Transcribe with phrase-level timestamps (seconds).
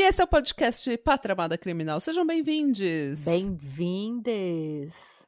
[0.00, 2.00] E esse é o podcast Pátria Amada Criminal.
[2.00, 3.22] Sejam bem-vindos.
[3.22, 5.26] Bem-vindes.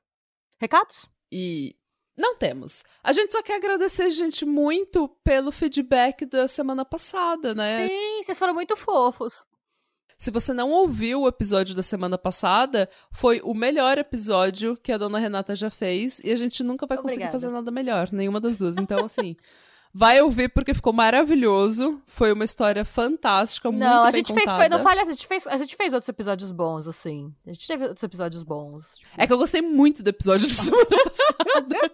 [0.58, 1.04] Recados?
[1.30, 1.76] E
[2.16, 2.82] não temos.
[3.04, 7.86] A gente só quer agradecer, gente, muito pelo feedback da semana passada, né?
[7.86, 9.44] Sim, vocês foram muito fofos.
[10.16, 14.96] Se você não ouviu o episódio da semana passada, foi o melhor episódio que a
[14.96, 17.32] dona Renata já fez e a gente nunca vai conseguir Obrigada.
[17.32, 18.78] fazer nada melhor, nenhuma das duas.
[18.78, 19.36] Então, assim,
[19.94, 22.00] vai ouvir porque ficou maravilhoso.
[22.06, 24.58] Foi uma história fantástica, muito não, a bem gente fez contada.
[24.58, 24.76] coisa.
[24.76, 27.32] Não falha, a gente fez, a gente fez outros episódios bons, assim.
[27.46, 28.96] A gente teve outros episódios bons.
[29.16, 31.92] É que eu gostei muito do episódio da semana passada.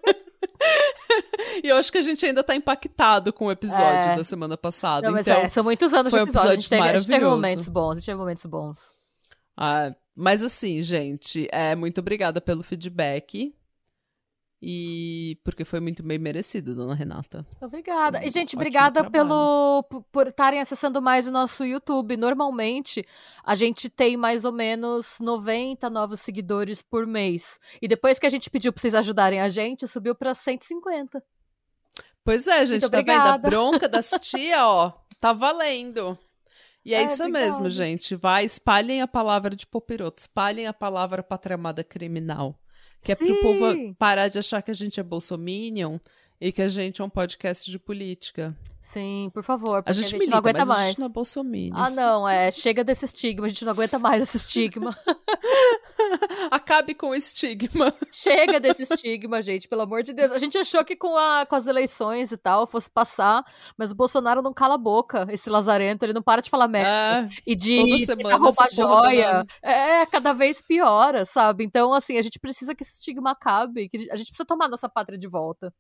[1.63, 4.17] e eu acho que a gente ainda tá impactado com o episódio É.
[4.17, 5.07] da semana passada.
[5.07, 6.51] Não, mas então, é, são muitos anos foi de um episódio.
[6.51, 7.43] A gente, episódio teve, a gente teve maravilhoso.
[7.43, 8.93] momentos bons, a gente teve momentos bons.
[9.57, 13.55] ah, mas assim, gente, é, muito obrigada pelo feedback.
[14.61, 17.47] E porque foi muito bem merecido, dona Renata.
[17.61, 18.25] Obrigada.
[18.25, 22.17] E, gente, obrigada pelo por estarem acessando mais o nosso YouTube.
[22.17, 23.05] Normalmente,
[23.45, 27.61] a gente tem mais ou menos 90 novos seguidores por mês.
[27.81, 31.23] E depois que a gente pediu pra vocês ajudarem a gente, subiu pra 150.
[32.25, 33.27] Pois é, gente, Muito tá vendo?
[33.29, 36.19] A bronca das tia, ó, tá valendo.
[36.85, 37.45] E é, É, isso obrigada.
[37.45, 38.17] mesmo, gente.
[38.17, 42.59] Vai, espalhem a palavra de Popiroto, espalhem a palavra amada criminal.
[43.03, 45.99] Que é pro povo parar de achar que a gente é bolsominion
[46.41, 48.55] e que a gente é um podcast de política.
[48.81, 50.89] Sim, por favor, A a gente, gente, milita, não aguenta mas a mais.
[50.89, 51.77] gente não é bolsominion.
[51.77, 52.51] Ah, não, é.
[52.51, 54.97] Chega desse estigma, a gente não aguenta mais esse estigma.
[56.51, 57.95] Acabe com o estigma.
[58.11, 60.31] Chega desse estigma, gente, pelo amor de Deus.
[60.33, 63.45] A gente achou que com, a, com as eleições e tal fosse passar,
[63.77, 67.29] mas o Bolsonaro não cala a boca, esse lazarento, ele não para de falar merda.
[67.29, 69.47] É, E de semana roubar tá joia.
[69.63, 71.65] É, cada vez piora, sabe?
[71.65, 74.89] Então, assim, a gente precisa que esse estigma acabe, que a gente precisa tomar nossa
[74.89, 75.73] pátria de volta.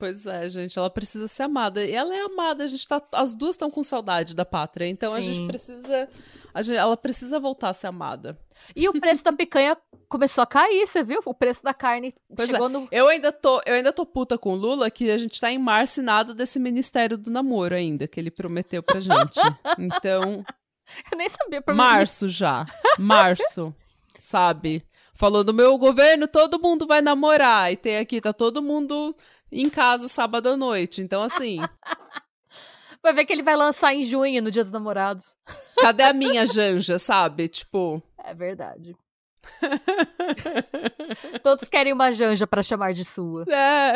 [0.00, 1.84] Pois é, gente, ela precisa ser amada.
[1.84, 3.00] E ela é amada, a gente tá.
[3.12, 4.86] As duas estão com saudade da pátria.
[4.86, 5.46] Então a gente Sim.
[5.46, 6.08] precisa.
[6.54, 8.36] a gente- ela precisa voltar a ser amada.
[8.74, 9.76] E o preço da picanha
[10.08, 11.20] começou a cair, você viu?
[11.26, 12.52] O preço da carne Pois é.
[12.52, 12.88] chegou no.
[12.90, 15.58] Eu ainda tô, eu ainda tô puta com o Lula que a gente tá em
[15.58, 19.38] março e nada desse Ministério do Namoro ainda, que ele prometeu pra gente.
[19.78, 20.42] Então,
[21.12, 22.64] Eu nem sabia por março já.
[22.98, 23.72] Março,
[24.18, 24.82] sabe?
[25.14, 27.70] Falou do meu governo, todo mundo vai namorar.
[27.72, 29.14] E tem aqui, tá todo mundo
[29.52, 31.00] em casa sábado à noite.
[31.02, 31.58] Então, assim,
[33.02, 35.34] Vai ver que ele vai lançar em junho, no Dia dos Namorados.
[35.80, 37.48] cadê a minha Janja, sabe?
[37.48, 38.02] Tipo.
[38.22, 38.94] É verdade.
[41.42, 43.44] Todos querem uma janja pra chamar de sua.
[43.50, 43.94] É.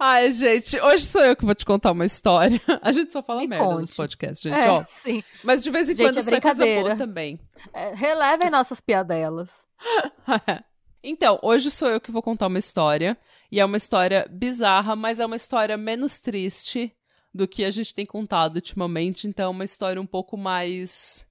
[0.00, 2.60] Ai, gente, hoje sou eu que vou te contar uma história.
[2.80, 3.80] A gente só fala Me merda conte.
[3.80, 4.84] nesse podcast, gente, é, ó.
[4.86, 5.22] sim.
[5.42, 7.40] Mas de vez em Gente, quando é sai coisa boa também.
[7.72, 9.66] É, relevem nossas piadelas.
[11.04, 13.16] então, hoje sou eu que vou contar uma história.
[13.52, 16.92] E é uma história bizarra, mas é uma história menos triste
[17.32, 19.28] do que a gente tem contado ultimamente.
[19.28, 21.26] Então, é uma história um pouco mais.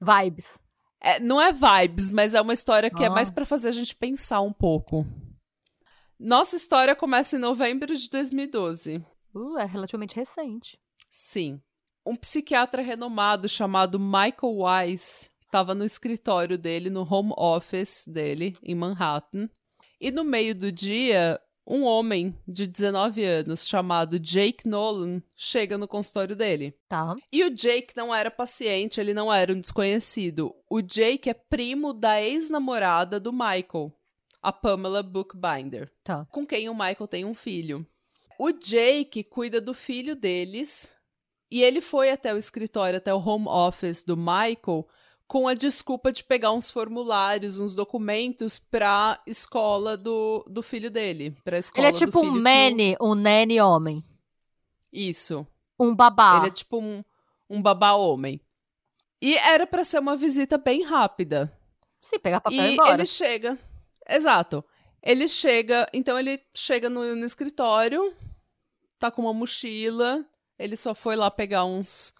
[0.00, 0.60] Vibes.
[1.00, 3.10] É, não é vibes, mas é uma história que é Ah.
[3.10, 5.04] mais pra fazer a gente pensar um pouco.
[6.18, 9.04] Nossa história começa em novembro de 2012.
[9.34, 10.78] Uh, é relativamente recente.
[11.10, 11.60] Sim.
[12.06, 18.74] Um psiquiatra renomado chamado Michael Wise estava no escritório dele, no home office dele, em
[18.74, 19.50] Manhattan.
[20.00, 25.86] E no meio do dia, um homem de 19 anos chamado Jake Nolan chega no
[25.86, 26.74] consultório dele.
[26.88, 27.14] Tá.
[27.30, 30.54] E o Jake não era paciente, ele não era um desconhecido.
[30.70, 33.92] O Jake é primo da ex-namorada do Michael,
[34.40, 36.26] a Pamela Bookbinder Tá.
[36.32, 37.86] com quem o Michael tem um filho.
[38.38, 40.96] O Jake cuida do filho deles
[41.50, 44.88] e ele foi até o escritório, até o home office do Michael,
[45.32, 51.34] com a desculpa de pegar uns formulários, uns documentos pra escola do, do filho dele.
[51.42, 54.04] Pra escola Ele é tipo um manny, um nanny homem.
[54.92, 55.46] Isso.
[55.80, 56.36] Um babá.
[56.36, 57.02] Ele é tipo um,
[57.48, 58.42] um babá homem.
[59.22, 61.50] E era pra ser uma visita bem rápida.
[61.98, 62.92] Sim, pegar papel e E embora.
[62.92, 63.58] ele chega.
[64.06, 64.62] Exato.
[65.02, 65.88] Ele chega.
[65.94, 68.12] Então ele chega no, no escritório,
[68.98, 70.26] tá com uma mochila.
[70.58, 72.12] Ele só foi lá pegar uns,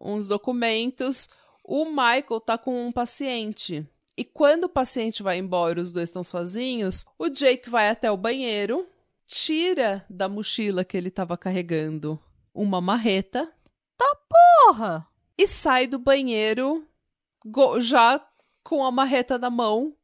[0.00, 1.28] uns documentos.
[1.70, 3.86] O Michael tá com um paciente.
[4.16, 8.16] E quando o paciente vai embora, os dois estão sozinhos, o Jake vai até o
[8.16, 8.86] banheiro,
[9.26, 12.18] tira da mochila que ele tava carregando
[12.54, 13.52] uma marreta
[14.64, 15.06] Porra!
[15.36, 16.88] e sai do banheiro
[17.80, 18.18] já
[18.64, 19.94] com a marreta na mão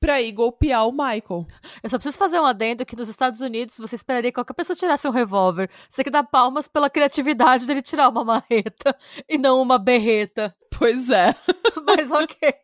[0.00, 1.44] pra ir golpear o Michael.
[1.84, 4.74] Eu só preciso fazer um adendo que nos Estados Unidos você esperaria que qualquer pessoa
[4.74, 5.70] tirasse um revólver.
[5.88, 8.98] Você que dá palmas pela criatividade dele tirar uma marreta
[9.28, 10.52] e não uma berreta.
[10.78, 11.34] Pois é.
[11.86, 12.54] Mas ok.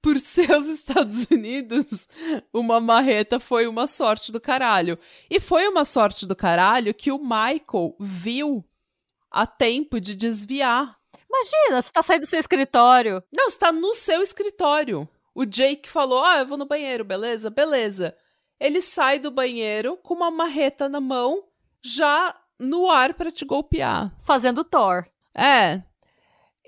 [0.00, 2.08] Por ser os Estados Unidos,
[2.52, 4.98] uma marreta foi uma sorte do caralho.
[5.30, 8.64] E foi uma sorte do caralho que o Michael viu
[9.30, 10.98] a tempo de desviar.
[11.28, 13.22] Imagina, você tá saindo do seu escritório.
[13.34, 15.08] Não, você tá no seu escritório.
[15.34, 17.48] O Jake falou: Ah, eu vou no banheiro, beleza?
[17.48, 18.14] Beleza.
[18.60, 21.44] Ele sai do banheiro com uma marreta na mão,
[21.82, 24.12] já no ar para te golpear.
[24.22, 25.06] Fazendo Thor.
[25.34, 25.82] É.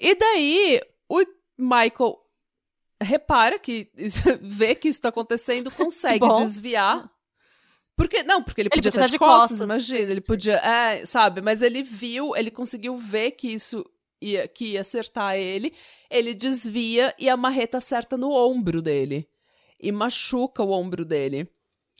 [0.05, 1.25] E daí, o
[1.57, 2.19] Michael
[3.01, 3.91] repara que
[4.43, 7.11] vê que isso tá acontecendo, consegue desviar.
[7.97, 11.07] Porque, não, porque ele, ele podia, estar de, de costas, costas, imagina, ele podia, é,
[11.07, 13.83] sabe, mas ele viu, ele conseguiu ver que isso
[14.21, 15.73] ia, que ia acertar ele,
[16.11, 19.27] ele desvia e a marreta acerta no ombro dele.
[19.81, 21.49] E machuca o ombro dele.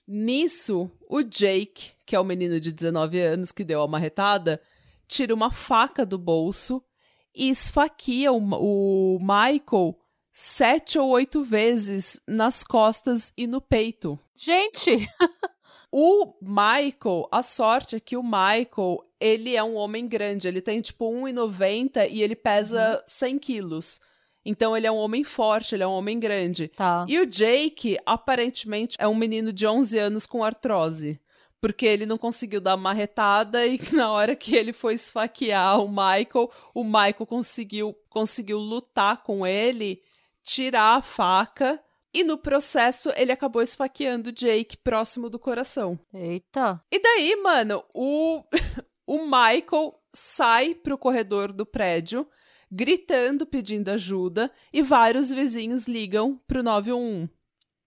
[0.07, 4.61] Nisso, o Jake, que é o menino de 19 anos que deu a marretada,
[5.09, 6.85] tira uma faca do bolso
[7.35, 9.99] e esfaqueia o, o Michael
[10.33, 14.19] sete ou oito vezes nas costas e no peito.
[14.35, 15.09] Gente!
[15.93, 20.49] o Michael, a sorte é que o Michael, ele é um homem grande.
[20.49, 23.03] Ele tem, tipo, 1,90 e ele pesa uhum.
[23.07, 24.01] 100 quilos.
[24.45, 26.69] Então ele é um homem forte, ele é um homem grande.
[26.69, 27.07] Tá.
[27.09, 31.19] E o Jake, aparentemente, é um menino de 11 anos com artrose.
[31.65, 35.89] Porque ele não conseguiu dar uma retada e na hora que ele foi esfaquear o
[35.89, 40.03] Michael, o Michael conseguiu, conseguiu lutar com ele
[40.43, 41.83] tirar a faca
[42.13, 45.99] e no processo ele acabou esfaqueando Jake próximo do coração.
[46.13, 46.85] Eita.
[46.93, 48.45] E daí, mano, o,
[49.07, 52.29] o Michael sai pro corredor do prédio,
[52.71, 57.31] gritando, pedindo ajuda, e vários vizinhos ligam pro 911.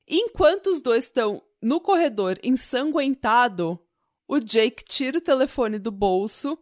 [0.10, 3.80] Enquanto os dois estão no corredor ensanguentado,
[4.28, 6.58] o Jake tira o telefone do bolso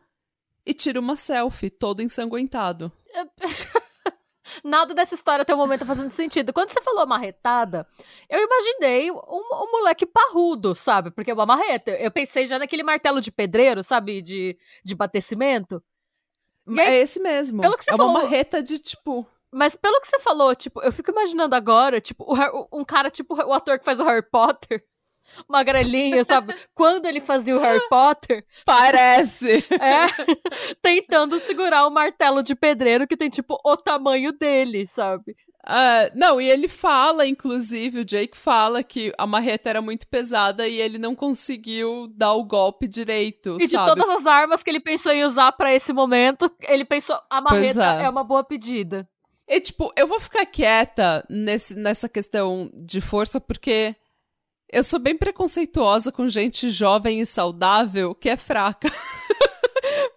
[0.65, 2.91] e tira uma selfie, todo ensanguentado.
[4.63, 6.53] Nada dessa história até o momento tá fazendo sentido.
[6.53, 7.87] Quando você falou marretada,
[8.29, 11.11] eu imaginei um, um moleque parrudo, sabe?
[11.11, 11.91] Porque é uma marreta.
[11.91, 14.21] Eu pensei já naquele martelo de pedreiro, sabe?
[14.21, 15.83] De, de batecimento.
[16.67, 17.61] Aí, é esse mesmo.
[17.61, 19.27] Pelo que você é falou, uma marreta de tipo.
[19.55, 22.25] Mas pelo que você falou, tipo, eu fico imaginando agora, tipo,
[22.73, 24.83] um cara tipo o ator que faz o Harry Potter
[25.47, 26.53] magrelinho, sabe?
[26.73, 28.45] Quando ele fazia o Harry Potter.
[28.65, 29.63] Parece!
[29.85, 30.07] É,
[30.81, 35.35] tentando segurar o martelo de pedreiro que tem, tipo, o tamanho dele, sabe?
[35.63, 40.67] Uh, não, e ele fala, inclusive, o Jake fala que a marreta era muito pesada
[40.67, 43.57] e ele não conseguiu dar o golpe direito.
[43.59, 43.89] E sabe?
[43.89, 47.41] de todas as armas que ele pensou em usar para esse momento, ele pensou: a
[47.41, 48.03] marreta é.
[48.03, 49.07] é uma boa pedida.
[49.47, 53.95] E, tipo, eu vou ficar quieta nesse, nessa questão de força, porque
[54.71, 58.89] eu sou bem preconceituosa com gente jovem e saudável que é fraca.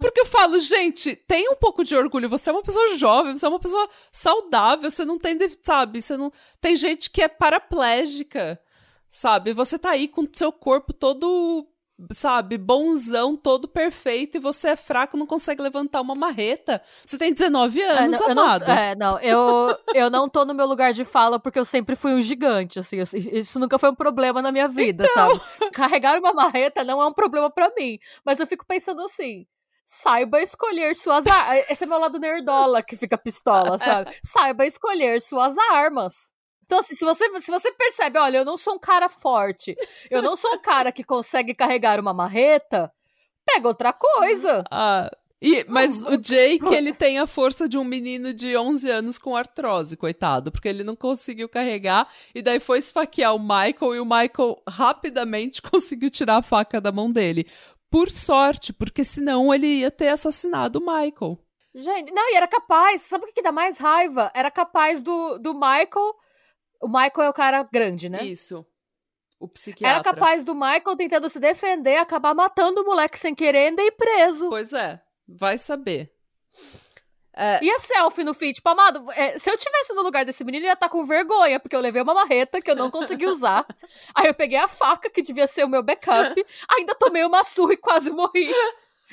[0.00, 2.28] Porque eu falo, gente, tem um pouco de orgulho.
[2.28, 6.00] Você é uma pessoa jovem, você é uma pessoa saudável, você não tem, sabe?
[6.00, 6.32] Você não.
[6.60, 8.60] Tem gente que é paraplégica,
[9.08, 9.52] sabe?
[9.52, 11.67] Você tá aí com seu corpo todo
[12.14, 16.80] sabe, bonzão, todo perfeito, e você é fraco, não consegue levantar uma marreta.
[17.04, 18.62] Você tem 19 é, anos, é, não, amado.
[18.62, 21.64] Eu não, é, não, eu, eu não tô no meu lugar de fala porque eu
[21.64, 25.40] sempre fui um gigante, assim, isso nunca foi um problema na minha vida, então...
[25.40, 25.70] sabe?
[25.72, 29.46] Carregar uma marreta não é um problema para mim, mas eu fico pensando assim,
[29.84, 31.70] saiba escolher suas armas.
[31.70, 34.14] Esse é meu lado nerdola que fica pistola, sabe?
[34.22, 36.32] Saiba escolher suas armas.
[36.68, 39.74] Então, assim, se você, se você percebe, olha, eu não sou um cara forte,
[40.10, 42.92] eu não sou um cara que consegue carregar uma marreta,
[43.46, 44.62] pega outra coisa.
[44.70, 45.10] Ah.
[45.40, 49.34] E, mas o Jake, ele tem a força de um menino de 11 anos com
[49.34, 54.04] artrose, coitado, porque ele não conseguiu carregar, e daí foi esfaquear o Michael, e o
[54.04, 57.46] Michael rapidamente conseguiu tirar a faca da mão dele.
[57.90, 61.38] Por sorte, porque senão ele ia ter assassinado o Michael.
[61.74, 64.30] Gente, não, e era capaz, sabe o que dá mais raiva?
[64.34, 66.14] Era capaz do, do Michael
[66.80, 68.24] o Michael é o cara grande, né?
[68.24, 68.66] Isso.
[69.40, 70.00] O psiquiatra.
[70.00, 73.92] Era capaz do Michael tentando se defender, acabar matando o moleque sem querer e ir
[73.92, 74.48] preso.
[74.48, 75.00] Pois é.
[75.26, 76.12] Vai saber.
[77.40, 77.62] É...
[77.62, 78.54] E a selfie no feed?
[78.54, 81.04] Tipo, amado, é, se eu tivesse no lugar desse menino, ele ia estar tá com
[81.04, 83.64] vergonha, porque eu levei uma marreta que eu não consegui usar.
[84.12, 86.44] Aí eu peguei a faca, que devia ser o meu backup,
[86.76, 88.52] ainda tomei uma surra e quase morri.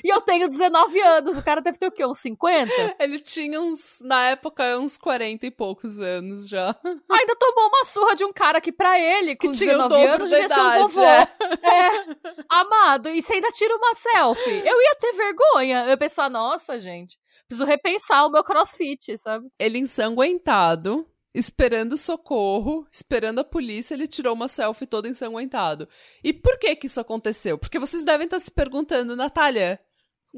[0.04, 2.04] E eu tenho 19 anos, o cara deve ter o quê?
[2.04, 2.96] Uns 50?
[2.98, 6.74] Ele tinha uns, na época, uns 40 e poucos anos já.
[7.10, 9.88] Ainda tomou uma surra de um cara que pra ele, com Que tinha o 19
[9.88, 11.02] dobro anos, devia ser um vovô.
[11.02, 11.28] é.
[11.62, 12.16] É,
[12.48, 14.62] amado, e você ainda tira uma selfie.
[14.64, 15.84] Eu ia ter vergonha.
[15.84, 19.48] Eu ia pensar, nossa, gente, preciso repensar o meu crossfit, sabe?
[19.58, 25.88] Ele ensanguentado, esperando socorro, esperando a polícia, ele tirou uma selfie todo ensanguentado.
[26.24, 27.58] E por que que isso aconteceu?
[27.58, 29.78] Porque vocês devem estar se perguntando, Natália,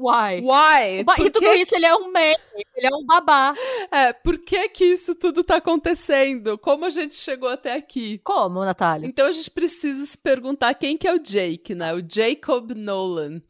[0.01, 0.39] Why?
[0.41, 1.03] why?
[1.03, 2.37] Ba- E tudo que isso, ele é um meme,
[2.75, 3.53] ele é um babá.
[3.91, 6.57] É, por que que isso tudo tá acontecendo?
[6.57, 8.17] Como a gente chegou até aqui?
[8.23, 9.05] Como, Natália?
[9.05, 11.93] Então a gente precisa se perguntar quem que é o Jake, né?
[11.93, 13.41] O Jacob Nolan.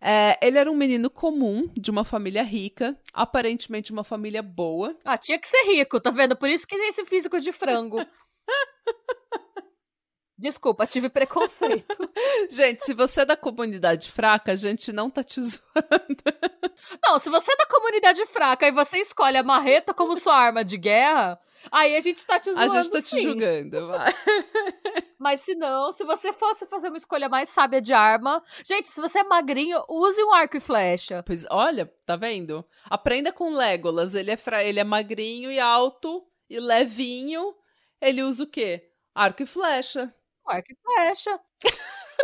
[0.00, 4.96] É, ele era um menino comum, de uma família rica, aparentemente uma família boa.
[5.04, 6.36] Ah, tinha que ser rico, tá vendo?
[6.36, 7.98] Por isso que tem esse físico de frango.
[10.40, 12.10] Desculpa, tive preconceito.
[12.48, 16.24] Gente, se você é da comunidade fraca, a gente não tá te zoando.
[17.04, 20.64] Não, se você é da comunidade fraca e você escolhe a marreta como sua arma
[20.64, 21.38] de guerra,
[21.70, 22.72] aí a gente tá te A zoando.
[22.72, 23.22] gente tá te sim.
[23.22, 24.14] julgando, vai.
[25.20, 28.42] Mas se não, se você fosse fazer uma escolha mais sábia de arma.
[28.64, 31.22] Gente, se você é magrinho, use um arco e flecha.
[31.22, 32.64] Pois olha, tá vendo?
[32.88, 34.14] Aprenda com Legolas.
[34.14, 34.64] Ele é, fra...
[34.64, 37.54] ele é magrinho e alto e levinho.
[38.00, 38.88] Ele usa o quê?
[39.14, 40.14] Arco e flecha.
[40.50, 41.40] Um arco e flecha.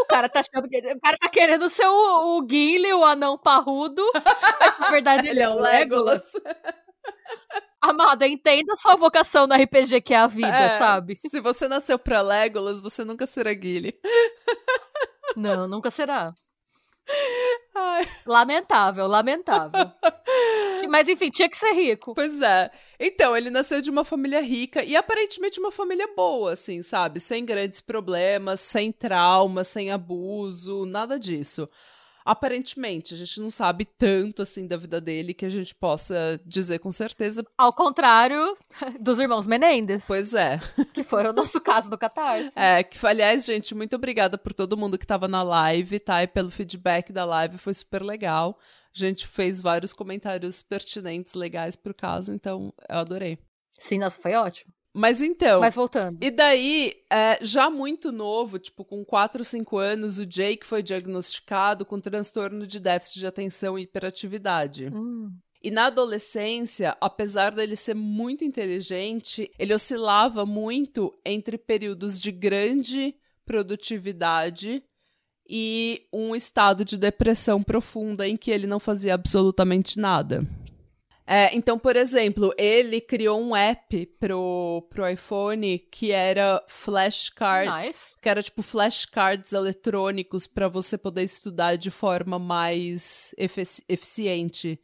[0.01, 0.79] O cara tá achando que.
[0.79, 4.03] O cara tá querendo ser o, o Gimli, o anão parrudo.
[4.61, 6.25] Mas na verdade ele, é o Legolas.
[7.81, 11.15] Amado, entenda sua vocação no RPG que é a vida, É, sabe?
[11.15, 13.99] Se você nasceu pra Legolas, você nunca será Gilly.
[15.37, 16.35] Não, nunca será.
[17.75, 19.93] Ai, Lamentável, lamentável.
[20.89, 22.15] Mas enfim, tinha que ser rico.
[22.15, 22.71] pois é.
[22.99, 27.21] Então, ele nasceu de uma família rica e aparentemente uma família boa, assim, sabe?
[27.21, 31.69] Sem grandes problemas, sem trauma, sem abuso, nada disso.
[32.27, 36.81] Aparentemente, a gente não sabe tanto assim da vida dele que a gente possa dizer
[36.81, 37.47] com certeza.
[37.57, 38.57] Ao contrário
[39.01, 40.59] dos irmãos Menendez, Pois é.
[40.93, 42.51] que foram o nosso caso do Catarse.
[42.57, 46.23] É, que aliás, gente, muito obrigada por todo mundo que tava na live, tá?
[46.23, 48.59] E pelo feedback da live, foi super legal.
[48.95, 53.39] A gente fez vários comentários pertinentes, legais pro caso, então eu adorei.
[53.79, 54.73] Sim, nossa, foi ótimo.
[54.97, 55.61] Mas então.
[55.61, 56.17] Mas voltando.
[56.23, 60.83] E daí, é, já muito novo, tipo, com 4 ou 5 anos, o Jake foi
[60.83, 64.87] diagnosticado com transtorno de déficit de atenção e hiperatividade.
[64.87, 65.31] Hum.
[65.63, 73.15] E na adolescência, apesar dele ser muito inteligente, ele oscilava muito entre períodos de grande
[73.45, 74.83] produtividade
[75.47, 80.47] e um estado de depressão profunda em que ele não fazia absolutamente nada.
[81.27, 88.17] É, então, por exemplo, ele criou um app pro, pro iPhone que era flashcards, Nice.
[88.21, 94.79] que era tipo flashcards eletrônicos para você poder estudar de forma mais efici- eficiente.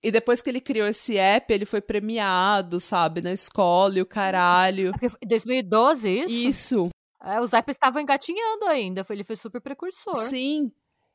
[0.00, 4.06] E depois que ele criou esse app, ele foi premiado, sabe, na escola e o
[4.06, 4.92] caralho.
[5.20, 6.28] Em 2012, isso?
[6.32, 6.88] Isso,
[7.20, 9.02] É, os apps estavam engatinhando ainda.
[9.02, 10.14] foi- Ele foi super precursor.
[10.14, 10.70] sim.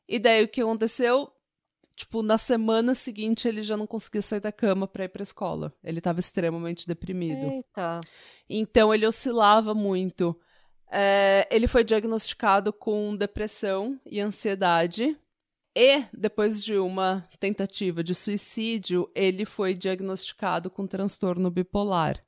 [0.06, 1.32] E daí o que aconteceu?
[1.96, 5.72] Tipo, na semana seguinte ele já não conseguia sair da cama pra ir pra escola.
[5.82, 7.50] Ele tava extremamente deprimido.
[7.50, 8.00] Eita.
[8.48, 10.38] Então ele oscilava muito.
[10.90, 15.16] É, ele foi diagnosticado com depressão e ansiedade.
[15.76, 22.24] E, depois de uma tentativa de suicídio, ele foi diagnosticado com transtorno bipolar.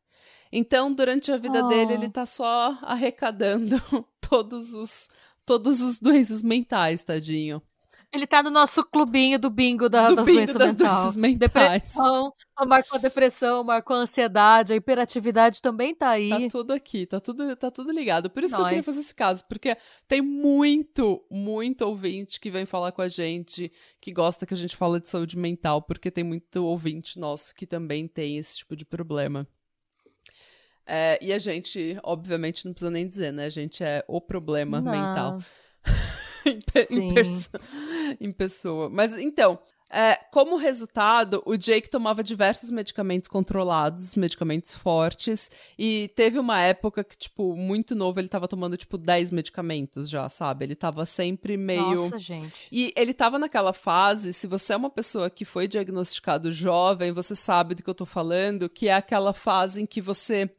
[0.51, 1.69] Então, durante a vida Oh.
[1.69, 3.77] dele, ele tá só arrecadando
[4.21, 5.09] todos os,
[5.45, 7.63] todas as doenças mentais, tadinho.
[8.17, 10.95] Ele tá no nosso clubinho do bingo da, Do das bingo doenças das mental.
[10.95, 11.39] doenças mentais.
[11.83, 12.33] Depressão,
[12.67, 16.31] marcou a depressão, marcou a ansiedade, a hiperatividade também tá aí.
[16.31, 18.31] Tá tudo aqui, tá tudo, tá tudo ligado.
[18.31, 18.87] Por isso que eu queria Nós.
[18.87, 19.77] fazer esse caso, porque
[20.09, 23.71] tem muito, muito ouvinte que vem falar com a gente,
[24.01, 27.67] que gosta que a gente fala de saúde mental, porque tem muito ouvinte nosso que
[27.67, 29.47] também tem esse tipo de problema.
[30.87, 33.45] É, e a gente, obviamente, não precisa nem dizer, né?
[33.45, 34.91] A gente é o problema Não.
[34.91, 35.39] mental
[36.95, 37.51] em, perso-
[38.21, 38.89] em pessoa.
[38.91, 45.49] Mas então, é, como resultado, o Jake tomava diversos medicamentos controlados, medicamentos fortes,
[45.79, 50.29] e teve uma época que, tipo, muito novo, ele tava tomando, tipo, 10 medicamentos já,
[50.29, 50.65] sabe?
[50.65, 51.81] Ele tava sempre meio.
[51.97, 52.67] Nossa, gente.
[52.73, 57.37] E ele tava naquela fase, se você é uma pessoa que foi diagnosticado jovem, você
[57.37, 60.51] sabe do que eu tô falando, que é aquela fase em que você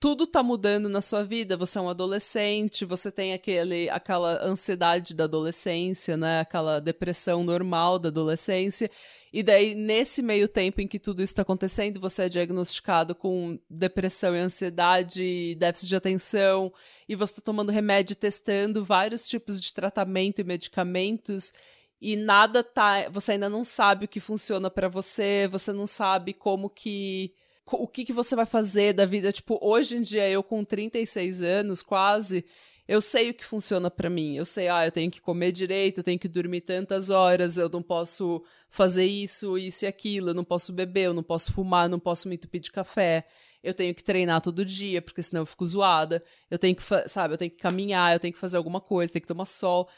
[0.00, 5.14] tudo tá mudando na sua vida, você é um adolescente, você tem aquele aquela ansiedade
[5.14, 6.40] da adolescência, né?
[6.40, 8.90] Aquela depressão normal da adolescência.
[9.30, 13.58] E daí nesse meio tempo em que tudo isso tá acontecendo, você é diagnosticado com
[13.68, 16.72] depressão e ansiedade, déficit de atenção,
[17.06, 21.52] e você tá tomando remédio, testando vários tipos de tratamento e medicamentos.
[22.00, 26.32] e nada tá, você ainda não sabe o que funciona para você, você não sabe
[26.32, 27.34] como que
[27.66, 29.32] o que, que você vai fazer da vida.
[29.32, 32.44] Tipo, hoje em dia, eu com 36 anos, quase,
[32.88, 34.36] eu sei o que funciona para mim.
[34.36, 37.68] Eu sei, ah, eu tenho que comer direito, eu tenho que dormir tantas horas, eu
[37.68, 41.84] não posso fazer isso, isso e aquilo, eu não posso beber, eu não posso fumar,
[41.86, 43.24] eu não posso me entupir de café.
[43.62, 46.22] Eu tenho que treinar todo dia, porque senão eu fico zoada.
[46.50, 49.22] Eu tenho que, sabe, eu tenho que caminhar, eu tenho que fazer alguma coisa, tenho
[49.22, 49.88] que tomar sol.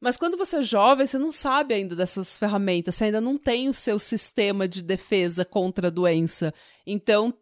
[0.00, 3.68] Mas quando você é jovem, você não sabe ainda dessas ferramentas, você ainda não tem
[3.68, 6.54] o seu sistema de defesa contra a doença.
[6.86, 7.34] Então.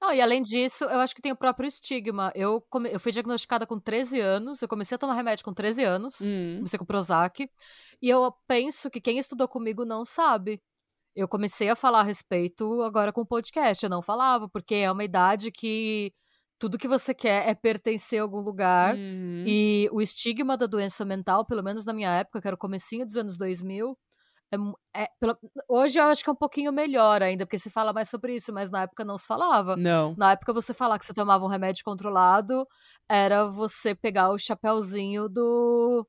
[0.00, 2.32] Não, e além disso, eu acho que tem o próprio estigma.
[2.34, 2.90] Eu, come...
[2.90, 6.56] eu fui diagnosticada com 13 anos, eu comecei a tomar remédio com 13 anos, hum.
[6.56, 7.48] comecei com Prozac,
[8.02, 10.60] e eu penso que quem estudou comigo não sabe.
[11.14, 14.90] Eu comecei a falar a respeito agora com o podcast, eu não falava, porque é
[14.90, 16.12] uma idade que
[16.60, 18.94] tudo que você quer é pertencer a algum lugar.
[18.94, 19.44] Uhum.
[19.46, 23.06] E o estigma da doença mental, pelo menos na minha época, que era o comecinho
[23.06, 23.90] dos anos 2000,
[24.52, 25.38] é, é, pela,
[25.68, 28.52] hoje eu acho que é um pouquinho melhor ainda, porque se fala mais sobre isso,
[28.52, 29.74] mas na época não se falava.
[29.74, 30.14] Não.
[30.18, 32.66] Na época você falar que você tomava um remédio controlado
[33.08, 36.06] era você pegar o chapéuzinho do.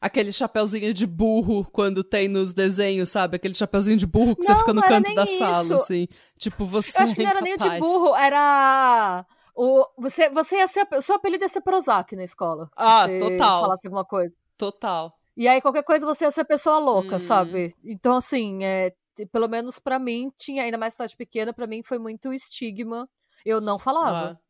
[0.00, 3.36] Aquele chapéuzinho de burro quando tem nos desenhos, sabe?
[3.36, 5.38] Aquele chapéuzinho de burro que não, você fica no canto da isso.
[5.38, 6.08] sala, assim.
[6.38, 6.98] Tipo, você.
[6.98, 9.26] Eu acho que não era nem o de burro, era
[9.62, 10.88] o, você, você ia ser.
[10.90, 12.70] O seu apelido ia ser Prozac na escola.
[12.74, 13.60] Ah, total.
[13.60, 14.34] falasse alguma coisa.
[14.56, 15.14] Total.
[15.36, 17.18] E aí, qualquer coisa, você ia ser pessoa louca, hum.
[17.18, 17.74] sabe?
[17.84, 18.94] Então, assim, é,
[19.30, 23.06] pelo menos para mim, tinha ainda mais cidade pequena, para mim foi muito estigma.
[23.44, 24.40] Eu não falava.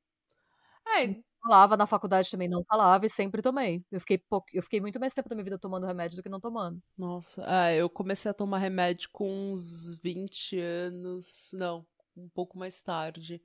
[0.86, 1.02] Ah.
[1.02, 1.16] É.
[1.42, 3.84] Falava, na faculdade também não falava e sempre tomei.
[3.90, 6.28] Eu fiquei, pouco, eu fiquei muito mais tempo da minha vida tomando remédio do que
[6.28, 6.80] não tomando.
[6.96, 11.50] Nossa, ah, eu comecei a tomar remédio com uns 20 anos.
[11.54, 11.84] Não,
[12.16, 13.42] um pouco mais tarde.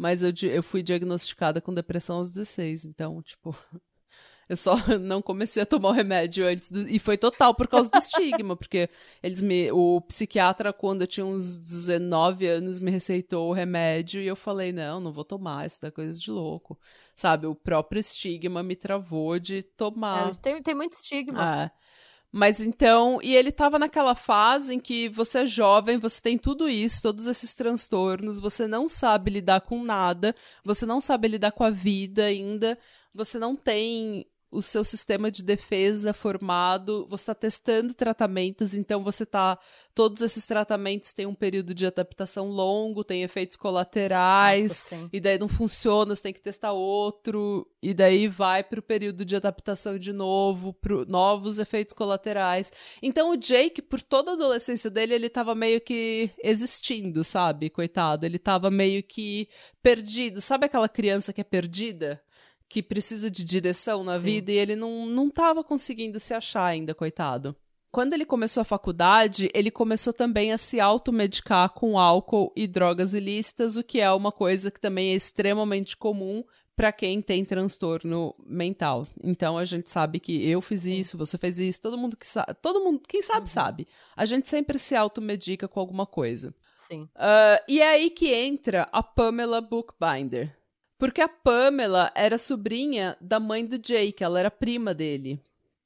[0.00, 3.54] Mas eu, eu fui diagnosticada com depressão aos 16, então, tipo.
[4.48, 6.88] Eu só não comecei a tomar o remédio antes do...
[6.88, 8.90] E foi total por causa do estigma, porque
[9.22, 9.70] eles me.
[9.70, 14.72] O psiquiatra, quando eu tinha uns 19 anos, me receitou o remédio e eu falei:
[14.72, 16.76] não, não vou tomar, isso dá coisa de louco.
[17.14, 17.46] Sabe?
[17.46, 20.30] O próprio estigma me travou de tomar.
[20.30, 21.66] É, tem, tem muito estigma.
[21.66, 21.70] É.
[22.32, 26.68] Mas então, e ele tava naquela fase em que você é jovem, você tem tudo
[26.68, 30.34] isso, todos esses transtornos, você não sabe lidar com nada,
[30.64, 32.78] você não sabe lidar com a vida ainda,
[33.12, 39.22] você não tem o seu sistema de defesa formado, você está testando tratamentos, então você
[39.22, 39.56] está.
[39.94, 45.38] Todos esses tratamentos têm um período de adaptação longo, tem efeitos colaterais, Nossa, e daí
[45.38, 49.98] não funciona, você tem que testar outro, e daí vai para o período de adaptação
[49.98, 52.72] de novo, para novos efeitos colaterais.
[53.00, 57.70] Então o Jake, por toda a adolescência dele, ele estava meio que existindo, sabe?
[57.70, 59.48] Coitado, ele estava meio que
[59.82, 60.40] perdido.
[60.40, 62.20] Sabe aquela criança que é perdida?
[62.70, 64.24] Que precisa de direção na Sim.
[64.24, 67.54] vida e ele não, não tava conseguindo se achar ainda, coitado.
[67.90, 73.12] Quando ele começou a faculdade, ele começou também a se automedicar com álcool e drogas
[73.12, 76.44] ilícitas, o que é uma coisa que também é extremamente comum
[76.76, 79.04] para quem tem transtorno mental.
[79.24, 82.54] Então a gente sabe que eu fiz isso, você fez isso, todo mundo que sabe,
[82.62, 83.46] todo mundo, quem sabe uhum.
[83.48, 83.88] sabe.
[84.16, 86.54] A gente sempre se automedica com alguma coisa.
[86.76, 87.02] Sim.
[87.16, 90.56] Uh, e é aí que entra a Pamela Bookbinder.
[91.00, 95.40] Porque a Pamela era sobrinha da mãe do Jake, ela era prima dele.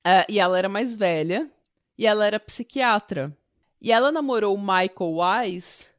[0.04, 1.48] Uh, e ela era mais velha,
[1.96, 3.32] e ela era psiquiatra.
[3.80, 5.90] E ela namorou o Michael Wise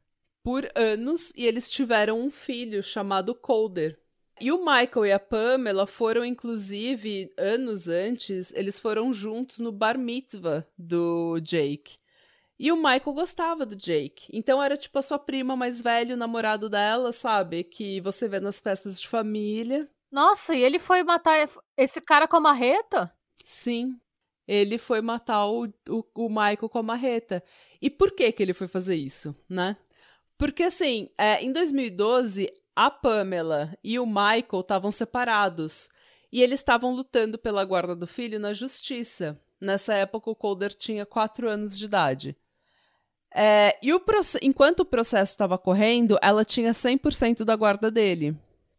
[0.42, 3.98] por anos, e eles tiveram um filho chamado Calder.
[4.38, 9.96] E o Michael e a Pamela foram, inclusive, anos antes, eles foram juntos no bar
[9.96, 11.96] mitzvah do Jake.
[12.58, 14.28] E o Michael gostava do Jake.
[14.32, 17.64] Então era tipo a sua prima mais velha, o namorado dela, sabe?
[17.64, 19.88] Que você vê nas festas de família.
[20.10, 23.12] Nossa, e ele foi matar esse cara com a marreta?
[23.44, 24.00] Sim.
[24.48, 27.42] Ele foi matar o, o, o Michael com a marreta.
[27.82, 29.76] E por que que ele foi fazer isso, né?
[30.38, 35.88] Porque assim, é, em 2012, a Pamela e o Michael estavam separados.
[36.32, 39.40] E eles estavam lutando pela guarda do filho na justiça.
[39.60, 42.36] Nessa época, o Calder tinha 4 anos de idade.
[43.34, 44.00] É, e o
[44.42, 48.34] enquanto o processo estava correndo, ela tinha 100% da guarda dele.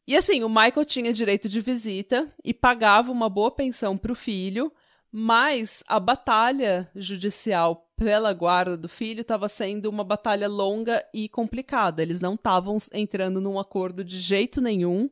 [0.07, 4.15] E assim, o Michael tinha direito de visita e pagava uma boa pensão para o
[4.15, 4.71] filho,
[5.11, 12.01] mas a batalha judicial pela guarda do filho estava sendo uma batalha longa e complicada.
[12.01, 15.09] Eles não estavam entrando num acordo de jeito nenhum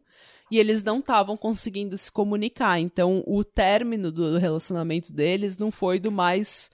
[0.52, 2.80] e eles não estavam conseguindo se comunicar.
[2.80, 6.69] Então, o término do relacionamento deles não foi do mais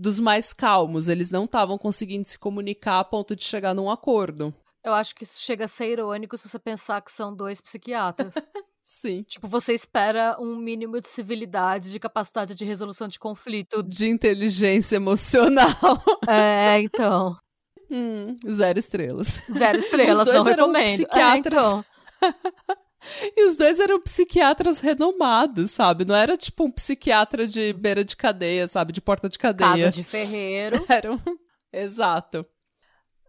[0.00, 1.08] dos mais calmos.
[1.08, 4.52] Eles não estavam conseguindo se comunicar a ponto de chegar num acordo.
[4.82, 8.34] Eu acho que isso chega a ser irônico se você pensar que são dois psiquiatras.
[8.82, 9.22] Sim.
[9.22, 13.82] Tipo, você espera um mínimo de civilidade, de capacidade de resolução de conflito.
[13.82, 15.68] De inteligência emocional.
[16.28, 17.36] É, então.
[17.90, 19.42] Hum, zero estrelas.
[19.52, 21.06] Zero estrelas, não recomendo.
[21.10, 21.84] É, então.
[23.36, 26.04] E os dois eram psiquiatras renomados, sabe?
[26.04, 28.92] Não era tipo um psiquiatra de beira de cadeia, sabe?
[28.92, 29.86] De porta de cadeia.
[29.86, 30.84] Casa de ferreiro.
[30.88, 31.18] Era um...
[31.72, 32.46] Exato.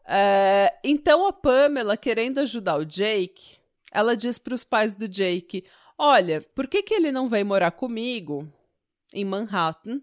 [0.06, 0.74] É...
[0.84, 3.60] Então a Pamela, querendo ajudar o Jake,
[3.92, 5.64] ela diz para os pais do Jake:
[5.98, 8.48] Olha, por que, que ele não vem morar comigo
[9.14, 10.02] em Manhattan?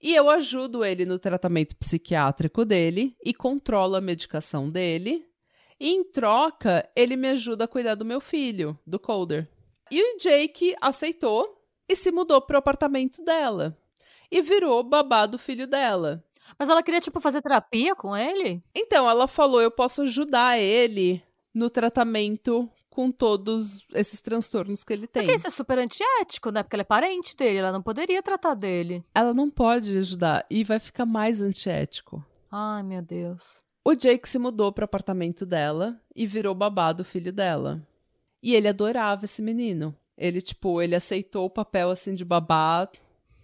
[0.00, 5.26] E eu ajudo ele no tratamento psiquiátrico dele e controlo a medicação dele
[5.88, 9.48] em troca, ele me ajuda a cuidar do meu filho, do Calder.
[9.90, 11.54] E o Jake aceitou
[11.88, 13.76] e se mudou pro apartamento dela.
[14.30, 16.24] E virou babá do filho dela.
[16.58, 18.62] Mas ela queria, tipo, fazer terapia com ele?
[18.74, 25.06] Então, ela falou: eu posso ajudar ele no tratamento com todos esses transtornos que ele
[25.06, 25.24] tem.
[25.24, 26.62] Porque isso é super antiético, né?
[26.62, 29.04] Porque ela é parente dele, ela não poderia tratar dele.
[29.14, 32.24] Ela não pode ajudar e vai ficar mais antiético.
[32.50, 33.63] Ai, meu Deus.
[33.84, 37.86] O Jake se mudou para o apartamento dela e virou babá do filho dela.
[38.42, 39.94] E ele adorava esse menino.
[40.16, 42.88] Ele, tipo, ele aceitou o papel, assim, de babá,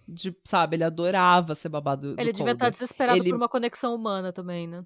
[0.07, 2.71] de, sabe, ele adorava ser babá do Ele do devia estar Calder.
[2.71, 4.83] desesperado Ele- por uma conexão humana também, né?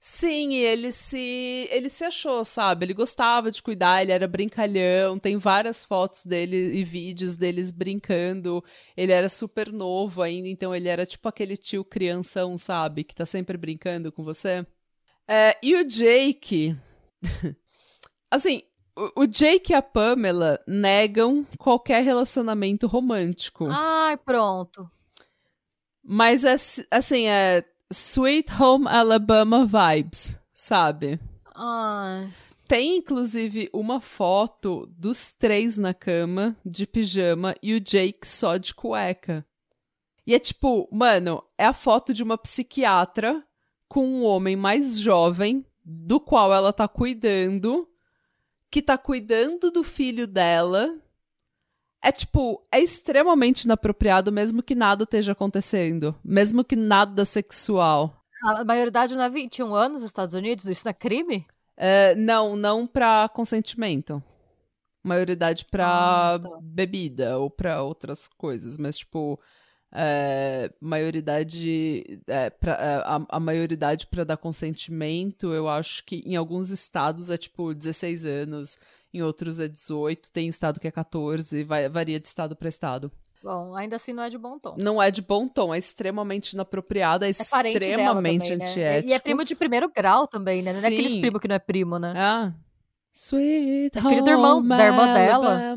[0.00, 2.86] Sim, e ele se ele se achou, sabe?
[2.86, 8.62] Ele gostava de cuidar, ele era brincalhão, tem várias fotos dele e vídeos deles brincando.
[8.96, 13.02] Ele era super novo ainda, então ele era tipo aquele tio crianção, sabe?
[13.02, 14.64] Que tá sempre brincando com você.
[15.28, 16.74] É, e o Jake.
[18.30, 18.62] assim,
[18.96, 23.68] o, o Jake e a Pamela negam qualquer relacionamento romântico.
[23.70, 24.90] Ai, pronto.
[26.02, 26.56] Mas é,
[26.90, 27.62] assim, é
[27.92, 31.20] Sweet Home Alabama vibes, sabe?
[31.54, 32.28] Ai.
[32.66, 38.74] Tem inclusive uma foto dos três na cama, de pijama, e o Jake só de
[38.74, 39.46] cueca.
[40.26, 43.42] E é tipo, mano, é a foto de uma psiquiatra
[43.88, 47.88] com um homem mais jovem, do qual ela tá cuidando,
[48.70, 50.94] que tá cuidando do filho dela.
[52.02, 56.14] É tipo, é extremamente inapropriado, mesmo que nada esteja acontecendo.
[56.24, 58.14] Mesmo que nada sexual.
[58.44, 60.64] A maioridade não é 21 anos nos Estados Unidos?
[60.66, 61.44] Isso não é crime?
[61.76, 64.22] É, não, não pra consentimento.
[65.02, 66.58] Maioridade pra Ah, tá.
[66.60, 69.40] bebida ou pra outras coisas, mas tipo.
[69.90, 76.36] É, maioridade é, pra, é, a, a maioridade para dar consentimento eu acho que em
[76.36, 78.78] alguns estados é tipo 16 anos
[79.14, 83.10] em outros é 18 tem estado que é 14 vai, varia de estado para estado
[83.42, 84.74] Bom, ainda assim não é de bom tom.
[84.76, 88.64] não é de bom tom é extremamente inapropriado é, É extremamente também, né?
[88.66, 90.72] antiético E é primo de primeiro grau também, né?
[90.74, 92.12] Não é aqueles primo que não é primo, né?
[92.14, 92.52] Ah.
[93.12, 95.76] Sweet É filho do irmão- da irmã dela.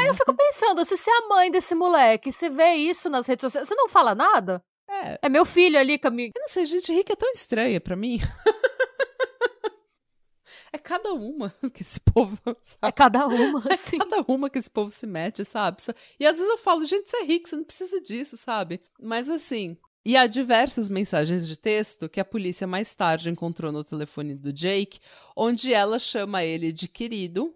[0.00, 3.26] Aí eu fico pensando, se você é a mãe desse moleque, você vê isso nas
[3.26, 4.62] redes sociais, você não fala nada?
[4.88, 6.30] É, É meu filho ali, Cami...
[6.34, 8.18] eu não sei, gente rica é tão estranha pra mim.
[10.72, 12.92] é cada uma que esse povo, É sabe?
[12.94, 13.98] cada uma, É assim.
[13.98, 15.76] cada uma que esse povo se mete, sabe?
[16.18, 18.80] E às vezes eu falo, gente, você é rico, você não precisa disso, sabe?
[19.00, 19.76] Mas assim.
[20.04, 24.52] E há diversas mensagens de texto que a polícia mais tarde encontrou no telefone do
[24.52, 25.00] Jake,
[25.34, 27.54] onde ela chama ele de querido,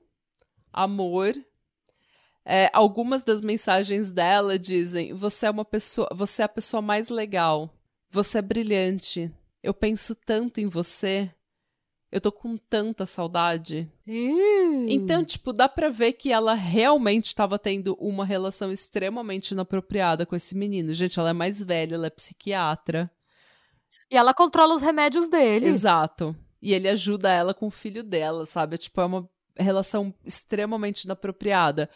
[0.73, 1.35] amor.
[2.45, 7.11] É, algumas das mensagens dela dizem: Você é uma pessoa, você é a pessoa mais
[7.11, 7.71] legal,
[8.09, 9.31] você é brilhante,
[9.63, 11.31] eu penso tanto em você,
[12.11, 13.91] eu tô com tanta saudade.
[14.07, 14.87] Ih.
[14.89, 20.35] Então, tipo, dá pra ver que ela realmente estava tendo uma relação extremamente inapropriada com
[20.35, 20.95] esse menino.
[20.95, 23.11] Gente, ela é mais velha, ela é psiquiatra.
[24.11, 25.67] E ela controla os remédios dele.
[25.67, 26.35] Exato.
[26.63, 28.79] E ele ajuda ela com o filho dela, sabe?
[28.79, 31.91] Tipo, é uma relação extremamente inapropriada.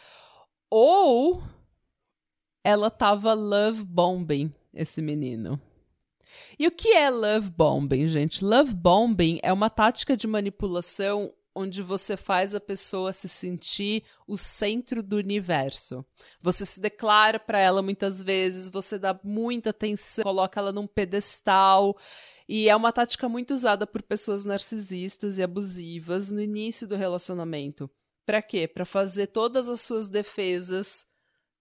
[0.69, 1.41] Ou
[2.63, 5.59] ela tava love bombing esse menino.
[6.57, 8.43] E o que é love bombing, gente?
[8.43, 14.37] Love bombing é uma tática de manipulação onde você faz a pessoa se sentir o
[14.37, 16.03] centro do universo.
[16.41, 21.95] Você se declara para ela muitas vezes, você dá muita atenção, coloca ela num pedestal.
[22.47, 27.89] E é uma tática muito usada por pessoas narcisistas e abusivas no início do relacionamento.
[28.25, 28.67] Pra quê?
[28.67, 31.05] Pra fazer todas as suas defesas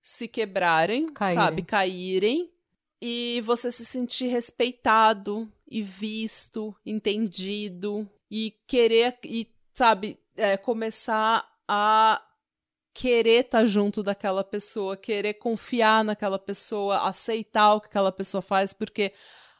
[0.02, 1.34] se quebrarem, Caírem.
[1.34, 1.62] sabe?
[1.62, 2.51] Caírem.
[3.04, 8.08] E você se sentir respeitado e visto, entendido.
[8.30, 12.22] E querer, e, sabe, é, começar a
[12.94, 18.72] querer estar junto daquela pessoa, querer confiar naquela pessoa, aceitar o que aquela pessoa faz,
[18.72, 19.12] porque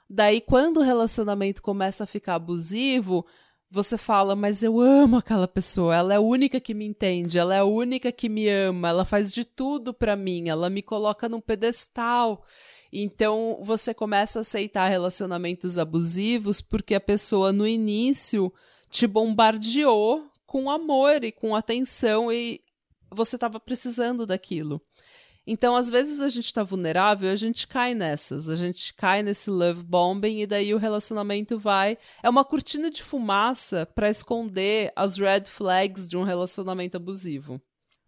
[0.09, 3.27] daí quando o relacionamento começa a ficar abusivo,
[3.71, 7.55] você fala, mas eu amo aquela pessoa, ela é a única que me entende, ela
[7.55, 11.29] é a única que me ama, ela faz de tudo para mim, ela me coloca
[11.29, 12.45] num pedestal.
[12.93, 18.53] Então você começa a aceitar relacionamentos abusivos porque a pessoa no início
[18.91, 22.61] te bombardeou com amor e com atenção e
[23.11, 24.83] você estava precisando daquilo.
[25.47, 28.49] Então, às vezes a gente tá vulnerável a gente cai nessas.
[28.49, 31.99] A gente cai nesse love bombing e daí o relacionamento vai.
[32.23, 37.61] É uma cortina de fumaça para esconder as red flags de um relacionamento abusivo.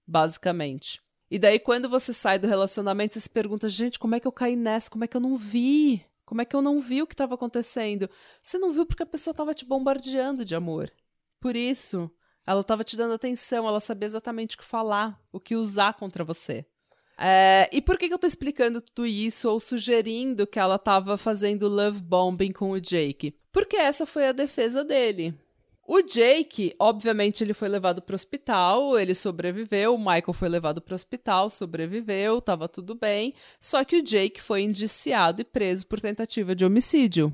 [0.07, 1.04] Basicamente.
[1.35, 4.31] E daí, quando você sai do relacionamento, você se pergunta: gente, como é que eu
[4.31, 4.89] caí nessa?
[4.89, 6.07] Como é que eu não vi?
[6.25, 8.09] Como é que eu não vi o que estava acontecendo?
[8.41, 10.93] Você não viu porque a pessoa estava te bombardeando de amor.
[11.41, 12.09] Por isso,
[12.47, 16.23] ela estava te dando atenção, ela sabia exatamente o que falar, o que usar contra
[16.23, 16.65] você.
[17.19, 21.17] É, e por que, que eu tô explicando tudo isso ou sugerindo que ela tava
[21.17, 23.37] fazendo love bombing com o Jake?
[23.51, 25.35] Porque essa foi a defesa dele.
[25.87, 29.95] O Jake, obviamente, ele foi levado para o hospital, ele sobreviveu.
[29.95, 33.35] O Michael foi levado para o hospital, sobreviveu, tava tudo bem.
[33.61, 37.33] Só que o Jake foi indiciado e preso por tentativa de homicídio.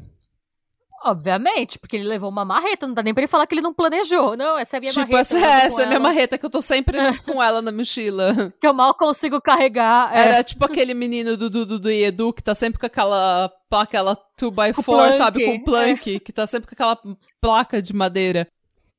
[1.03, 3.73] Obviamente, porque ele levou uma marreta, não dá nem pra ele falar que ele não
[3.73, 4.37] planejou.
[4.37, 5.29] Não, essa é a minha tipo, marreta.
[5.29, 8.53] Tipo, essa, essa é a minha marreta que eu tô sempre com ela na mochila.
[8.61, 10.15] Que eu mal consigo carregar.
[10.15, 10.27] É.
[10.27, 13.91] Era tipo aquele menino do, do, do, do Edu que tá sempre com aquela placa,
[13.91, 15.45] aquela 2x4, sabe?
[15.45, 16.21] Com plank, é.
[16.21, 16.99] que tá sempre com aquela
[17.41, 18.47] placa de madeira.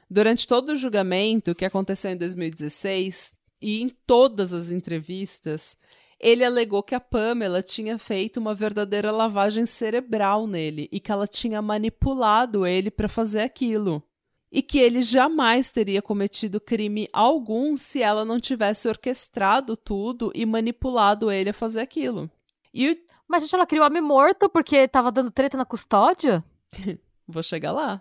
[0.10, 5.78] Durante todo o julgamento que aconteceu em 2016, e em todas as entrevistas,
[6.22, 11.26] ele alegou que a Pamela tinha feito uma verdadeira lavagem cerebral nele e que ela
[11.26, 14.04] tinha manipulado ele para fazer aquilo.
[14.52, 20.46] E que ele jamais teria cometido crime algum se ela não tivesse orquestrado tudo e
[20.46, 22.30] manipulado ele a fazer aquilo.
[22.72, 26.44] E Mas, gente, ela criou homem morto porque tava dando treta na custódia?
[27.28, 28.00] Vou chegar lá.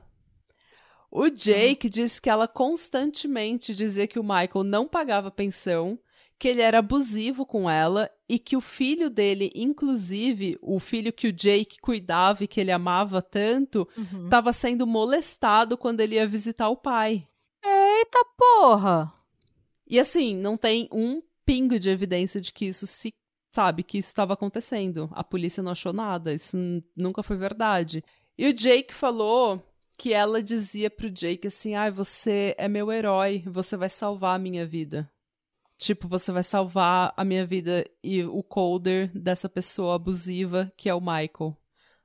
[1.10, 1.90] O Jake hum.
[1.90, 5.98] disse que ela constantemente dizia que o Michael não pagava pensão
[6.40, 11.28] que ele era abusivo com ela e que o filho dele, inclusive, o filho que
[11.28, 13.86] o Jake cuidava e que ele amava tanto,
[14.24, 14.52] estava uhum.
[14.54, 17.28] sendo molestado quando ele ia visitar o pai.
[17.62, 19.12] Eita porra!
[19.86, 23.12] E assim, não tem um pingo de evidência de que isso se
[23.54, 25.10] sabe que isso estava acontecendo.
[25.12, 26.56] A polícia não achou nada, isso
[26.96, 28.02] nunca foi verdade.
[28.38, 29.62] E o Jake falou
[29.98, 34.36] que ela dizia pro Jake assim: "Ai, ah, você é meu herói, você vai salvar
[34.36, 35.06] a minha vida".
[35.80, 40.94] Tipo, você vai salvar a minha vida e o colder dessa pessoa abusiva que é
[40.94, 41.56] o Michael.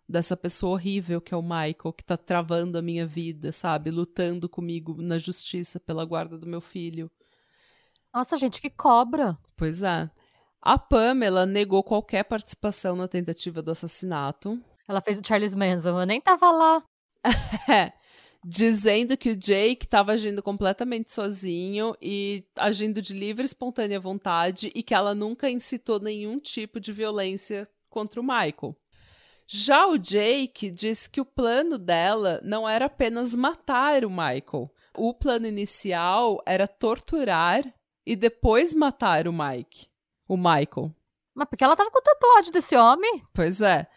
[0.07, 3.91] Dessa pessoa horrível que é o Michael, que tá travando a minha vida, sabe?
[3.91, 7.11] Lutando comigo na justiça pela guarda do meu filho.
[8.13, 9.37] Nossa, gente, que cobra!
[9.57, 10.09] Pois é.
[10.61, 14.57] A Pamela negou qualquer participação na tentativa do assassinato.
[14.87, 16.81] Ela fez o Charles Manson, eu nem tava lá.
[18.47, 24.71] dizendo que o Jake estava agindo completamente sozinho e agindo de livre e espontânea vontade
[24.75, 28.77] e que ela nunca incitou nenhum tipo de violência contra o Michael.
[29.47, 34.71] Já o Jake disse que o plano dela não era apenas matar o Michael.
[34.95, 37.63] O plano inicial era torturar
[38.05, 39.87] e depois matar o Mike,
[40.27, 40.93] o Michael.
[41.33, 43.23] Mas porque ela tava com tatuagem desse homem?
[43.33, 43.87] Pois é.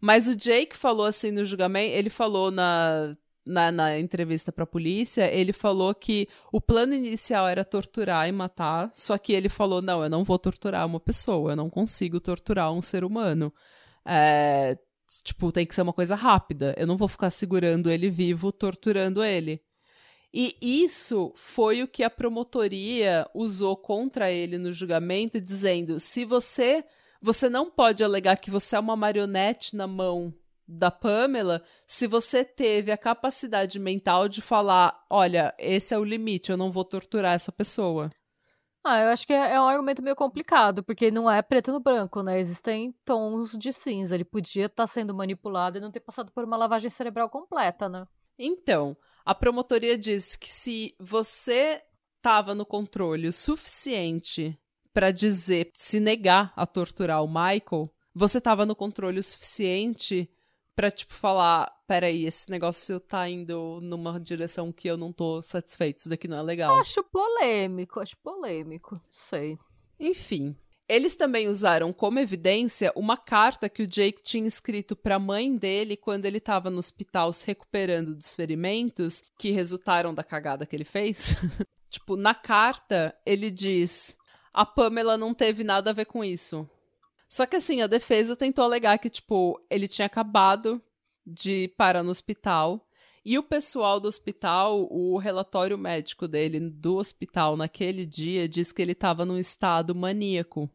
[0.00, 4.66] Mas o Jake falou assim no julgamento, ele falou na na, na entrevista para a
[4.66, 9.82] polícia, ele falou que o plano inicial era torturar e matar, só que ele falou:
[9.82, 13.52] não, eu não vou torturar uma pessoa, eu não consigo torturar um ser humano.
[14.04, 14.78] É,
[15.24, 19.22] tipo, tem que ser uma coisa rápida, eu não vou ficar segurando ele vivo, torturando
[19.24, 19.60] ele.
[20.34, 26.84] E isso foi o que a promotoria usou contra ele no julgamento, dizendo: se você.
[27.24, 30.34] Você não pode alegar que você é uma marionete na mão
[30.72, 36.50] da Pamela se você teve a capacidade mental de falar: olha, esse é o limite,
[36.50, 38.10] eu não vou torturar essa pessoa.
[38.84, 41.78] Ah, eu acho que é, é um argumento meio complicado, porque não é preto no
[41.78, 42.40] branco, né?
[42.40, 44.14] Existem tons de cinza.
[44.14, 47.88] Ele podia estar tá sendo manipulado e não ter passado por uma lavagem cerebral completa,
[47.88, 48.04] né?
[48.36, 51.80] Então, a promotoria diz que se você
[52.16, 54.58] estava no controle o suficiente
[54.92, 60.28] para dizer, se negar a torturar o Michael, você estava no controle o suficiente
[60.74, 65.98] pra, tipo, falar: peraí, esse negócio tá indo numa direção que eu não tô satisfeito,
[65.98, 66.74] isso daqui não é legal.
[66.76, 69.58] Acho polêmico, acho polêmico, sei.
[69.98, 70.56] Enfim.
[70.88, 75.54] Eles também usaram como evidência uma carta que o Jake tinha escrito para a mãe
[75.54, 80.76] dele quando ele estava no hospital se recuperando dos ferimentos que resultaram da cagada que
[80.76, 81.34] ele fez.
[81.88, 84.16] tipo, na carta ele diz:
[84.52, 86.68] "A Pamela não teve nada a ver com isso.
[87.32, 90.82] Só que assim, a defesa tentou alegar que, tipo, ele tinha acabado
[91.24, 92.86] de parar no hospital
[93.24, 98.82] E o pessoal do hospital, o relatório médico dele do hospital naquele dia diz que
[98.82, 100.68] ele estava num estado maníaco.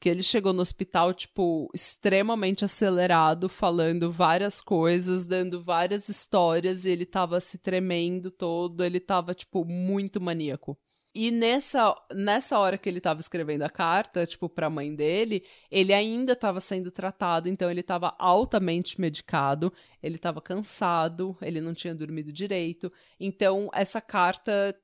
[0.00, 6.90] Que ele chegou no hospital, tipo, extremamente acelerado, falando várias coisas, dando várias histórias, e
[6.90, 10.78] ele estava se tremendo todo, ele estava tipo, muito maníaco.
[11.18, 15.94] E nessa, nessa hora que ele estava escrevendo a carta, tipo, pra mãe dele, ele
[15.94, 21.94] ainda estava sendo tratado, então ele estava altamente medicado, ele estava cansado, ele não tinha
[21.94, 22.92] dormido direito.
[23.18, 24.78] Então, essa carta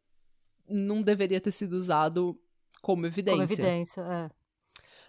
[0.66, 2.40] não deveria ter sido usado
[2.80, 3.46] como evidência.
[3.46, 4.30] Como evidência, é.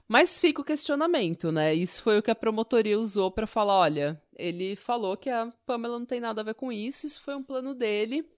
[0.06, 1.74] Mas fica o questionamento, né?
[1.74, 5.98] Isso foi o que a promotoria usou para falar, olha, ele falou que a Pamela
[5.98, 8.30] não tem nada a ver com isso, isso foi um plano dele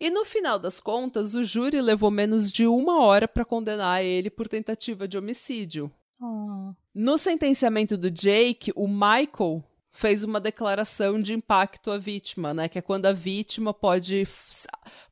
[0.00, 4.30] e no final das contas, o júri levou menos de uma hora para condenar ele
[4.30, 5.90] por tentativa de homicídio.
[6.20, 6.72] Oh.
[6.94, 12.68] No sentenciamento do Jake, o Michael fez uma declaração de impacto à vítima, né?
[12.68, 14.28] Que é quando a vítima pode,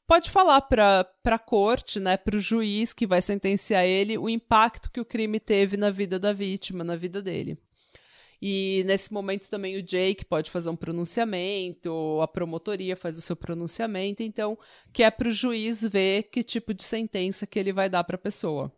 [0.07, 2.17] pode falar para a corte, né?
[2.17, 6.19] Para o juiz que vai sentenciar ele o impacto que o crime teve na vida
[6.19, 7.59] da vítima, na vida dele.
[8.41, 13.35] E nesse momento também o Jake pode fazer um pronunciamento, a promotoria faz o seu
[13.35, 14.59] pronunciamento, então
[14.93, 18.17] que é para o juiz ver que tipo de sentença que ele vai dar para
[18.17, 18.73] a pessoa.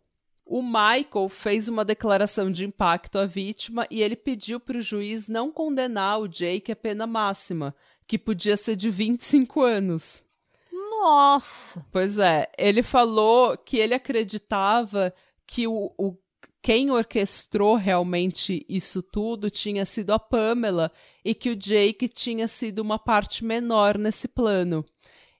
[0.45, 5.27] O Michael fez uma declaração de impacto à vítima e ele pediu para o juiz
[5.27, 7.75] não condenar o Jake à pena máxima,
[8.07, 10.25] que podia ser de 25 anos.
[10.71, 11.85] Nossa!
[11.91, 15.13] Pois é, ele falou que ele acreditava
[15.45, 16.17] que o, o
[16.61, 20.91] quem orquestrou realmente isso tudo tinha sido a Pamela
[21.23, 24.85] e que o Jake tinha sido uma parte menor nesse plano.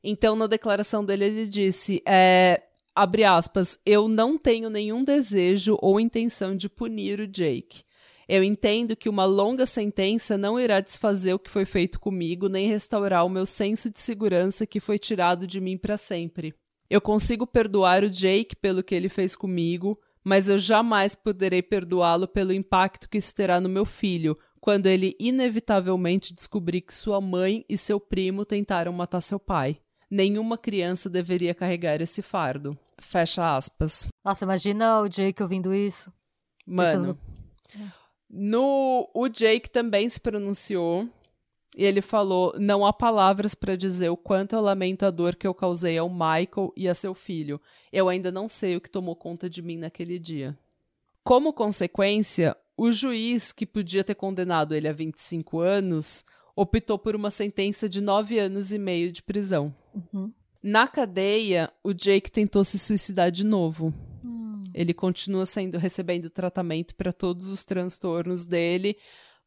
[0.03, 2.63] Então, na declaração dele, ele disse: é,
[2.95, 7.83] abre aspas, eu não tenho nenhum desejo ou intenção de punir o Jake.
[8.27, 12.67] Eu entendo que uma longa sentença não irá desfazer o que foi feito comigo, nem
[12.67, 16.53] restaurar o meu senso de segurança que foi tirado de mim para sempre.
[16.89, 22.27] Eu consigo perdoar o Jake pelo que ele fez comigo, mas eu jamais poderei perdoá-lo
[22.27, 27.65] pelo impacto que isso terá no meu filho, quando ele inevitavelmente descobrir que sua mãe
[27.67, 29.79] e seu primo tentaram matar seu pai.
[30.07, 32.77] Nenhuma criança deveria carregar esse fardo.
[33.01, 34.07] Fecha aspas.
[34.23, 36.13] Nossa, imagina o Jake ouvindo isso.
[36.63, 37.17] Mano.
[38.29, 41.09] No, o Jake também se pronunciou
[41.79, 45.47] e ele falou: Não há palavras para dizer o quanto eu lamento a dor que
[45.47, 47.59] eu causei ao Michael e a seu filho.
[47.89, 50.59] Eu ainda não sei o que tomou conta de mim naquele dia.
[51.23, 57.31] Como consequência, o juiz que podia ter condenado ele a 25 anos optou por uma
[57.31, 59.73] sentença de 9 anos e meio de prisão.
[59.95, 60.33] Uhum.
[60.61, 63.93] Na cadeia, o Jake tentou se suicidar de novo.
[64.21, 64.63] Hum.
[64.73, 68.97] Ele continua sendo recebendo tratamento para todos os transtornos dele,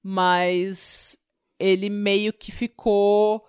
[0.03, 1.18] mas
[1.62, 3.44] ele meio que ficou.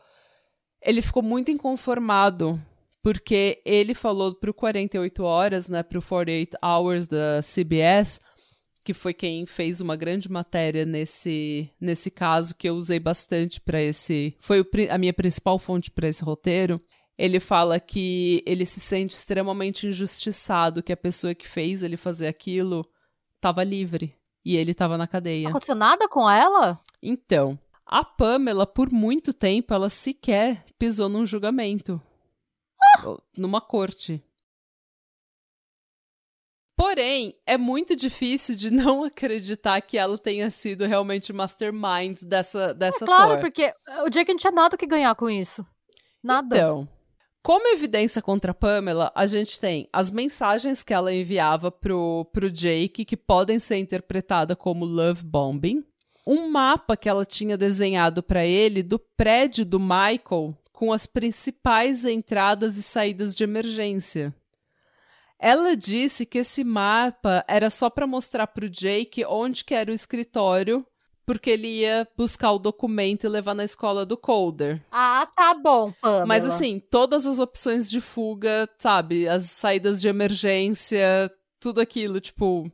[0.82, 2.62] Ele ficou muito inconformado.
[3.02, 8.22] Porque ele falou pro 48 Horas, né, pro 48 Hours da CBS,
[8.82, 13.82] que foi quem fez uma grande matéria nesse, nesse caso, que eu usei bastante para
[13.82, 14.38] esse.
[14.40, 16.80] Foi o, a minha principal fonte para esse roteiro.
[17.18, 22.28] Ele fala que ele se sente extremamente injustiçado, que a pessoa que fez ele fazer
[22.28, 22.86] aquilo
[23.36, 25.44] estava livre e ele estava na cadeia.
[25.44, 26.80] Não aconteceu nada com ela?
[27.02, 32.02] Então, a Pamela, por muito tempo, ela sequer pisou num julgamento.
[32.82, 33.18] Ah!
[33.38, 34.24] Numa corte.
[36.76, 43.06] Porém, é muito difícil de não acreditar que ela tenha sido realmente mastermind dessa, dessa
[43.06, 43.42] é, Claro, Thor.
[43.42, 43.74] porque
[44.06, 45.66] o Jake não tinha nada que ganhar com isso.
[46.24, 46.56] Nada.
[46.56, 46.90] Então,
[47.44, 52.50] como evidência contra a Pamela, a gente tem as mensagens que ela enviava pro, pro
[52.50, 55.86] Jake, que podem ser interpretadas como love bombing
[56.26, 62.06] um mapa que ela tinha desenhado para ele do prédio do Michael com as principais
[62.06, 64.34] entradas e saídas de emergência.
[65.40, 69.92] Ela disse que esse mapa era só para mostrar para o Jake onde que era
[69.92, 70.86] o escritório,
[71.26, 74.82] porque ele ia buscar o documento e levar na escola do Colder.
[74.92, 76.26] Ah, tá bom, Pamela.
[76.26, 82.70] Mas assim, todas as opções de fuga, sabe, as saídas de emergência, tudo aquilo, tipo,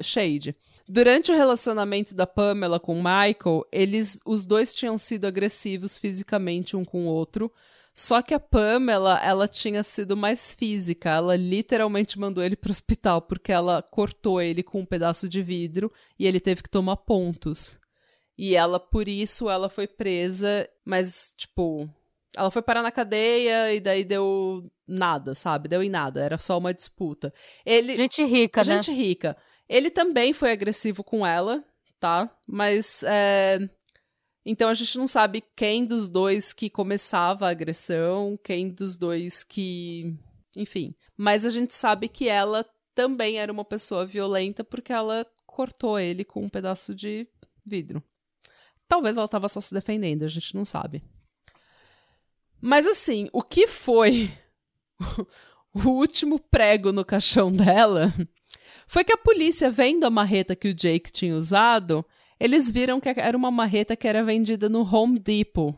[0.00, 0.56] shade.
[0.92, 6.84] Durante o relacionamento da Pamela com Michael, eles, os dois tinham sido agressivos fisicamente um
[6.84, 7.48] com o outro.
[7.94, 11.10] Só que a Pamela, ela tinha sido mais física.
[11.10, 15.92] Ela literalmente mandou ele pro hospital porque ela cortou ele com um pedaço de vidro
[16.18, 17.78] e ele teve que tomar pontos.
[18.36, 21.88] E ela, por isso, ela foi presa, mas, tipo,
[22.36, 25.68] ela foi parar na cadeia e daí deu nada, sabe?
[25.68, 27.32] Deu em nada, era só uma disputa.
[27.64, 28.82] Ele Gente rica, gente né?
[28.82, 29.36] Gente rica.
[29.70, 31.64] Ele também foi agressivo com ela,
[32.00, 32.28] tá?
[32.44, 33.60] Mas é,
[34.44, 39.44] Então a gente não sabe quem dos dois que começava a agressão, quem dos dois
[39.44, 40.18] que.
[40.56, 40.92] Enfim.
[41.16, 42.66] Mas a gente sabe que ela
[42.96, 47.28] também era uma pessoa violenta porque ela cortou ele com um pedaço de
[47.64, 48.02] vidro.
[48.88, 51.00] Talvez ela estava só se defendendo, a gente não sabe.
[52.60, 54.32] Mas assim, o que foi
[55.72, 58.12] o último prego no caixão dela
[58.86, 62.04] foi que a polícia, vendo a marreta que o Jake tinha usado,
[62.38, 65.74] eles viram que era uma marreta que era vendida no Home Depot.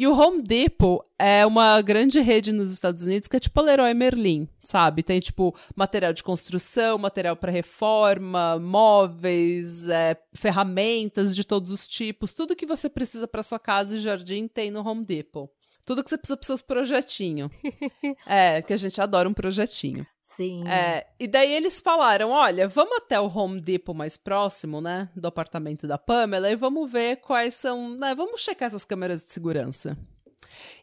[0.00, 3.62] E o Home Depot é uma grande rede nos Estados Unidos que é tipo a
[3.62, 5.02] Leroy Merlin, sabe?
[5.02, 12.32] Tem tipo material de construção, material para reforma, móveis, é, ferramentas de todos os tipos,
[12.32, 15.50] tudo que você precisa para sua casa e jardim tem no Home Depot.
[15.84, 17.50] Tudo que você precisa para seus projetinhos.
[18.26, 20.06] é, que a gente adora um projetinho.
[20.30, 20.62] Sim.
[20.68, 25.08] É, e daí eles falaram: olha, vamos até o Home Depot mais próximo, né?
[25.16, 27.96] Do apartamento da Pamela e vamos ver quais são.
[27.96, 29.98] Né, vamos checar essas câmeras de segurança.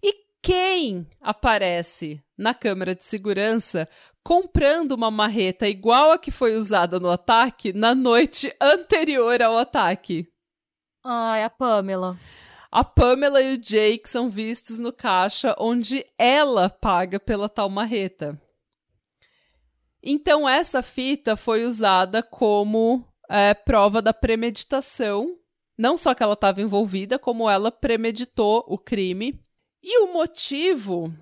[0.03, 3.87] E quem aparece na câmera de segurança
[4.21, 10.27] comprando uma marreta igual a que foi usada no ataque na noite anterior ao ataque?
[11.05, 12.19] Ai, a Pamela.
[12.69, 18.37] A Pamela e o Jake são vistos no caixa onde ela paga pela tal marreta.
[20.09, 25.37] Então, essa fita foi usada como é, prova da premeditação.
[25.77, 29.37] Não só que ela estava envolvida, como ela premeditou o crime.
[29.83, 31.13] E o motivo,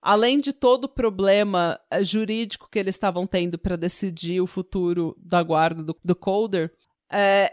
[0.00, 5.14] além de todo o problema é, jurídico que eles estavam tendo para decidir o futuro
[5.18, 6.72] da guarda do, do Calder,
[7.12, 7.52] é,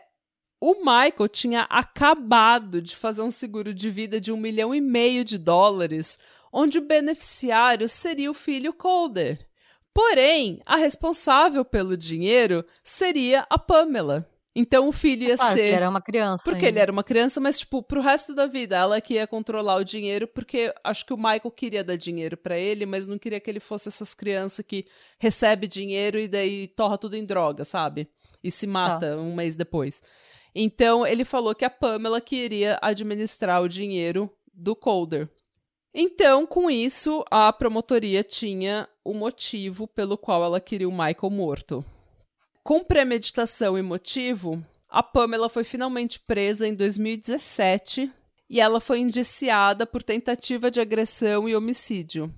[0.62, 5.26] o Michael tinha acabado de fazer um seguro de vida de um milhão e meio
[5.26, 6.18] de dólares,
[6.54, 9.49] onde o beneficiário seria o filho Calder.
[9.94, 14.26] Porém, a responsável pelo dinheiro seria a Pamela.
[14.56, 15.66] Então o filho ia claro, ser.
[15.66, 16.44] Ele era uma criança.
[16.44, 16.68] Porque ainda.
[16.68, 19.84] ele era uma criança, mas, tipo, pro resto da vida, ela que ia controlar o
[19.84, 23.50] dinheiro, porque acho que o Michael queria dar dinheiro para ele, mas não queria que
[23.50, 24.86] ele fosse essas crianças que
[25.20, 28.10] recebe dinheiro e daí torra tudo em droga, sabe?
[28.44, 29.18] E se mata tá.
[29.18, 30.02] um mês depois.
[30.54, 35.30] Então ele falou que a Pamela queria administrar o dinheiro do Calder.
[35.94, 41.84] Então, com isso, a promotoria tinha o motivo pelo qual ela queria o Michael morto.
[42.64, 48.12] Com premeditação e motivo, a Pamela foi finalmente presa em 2017
[48.48, 52.32] e ela foi indiciada por tentativa de agressão e homicídio.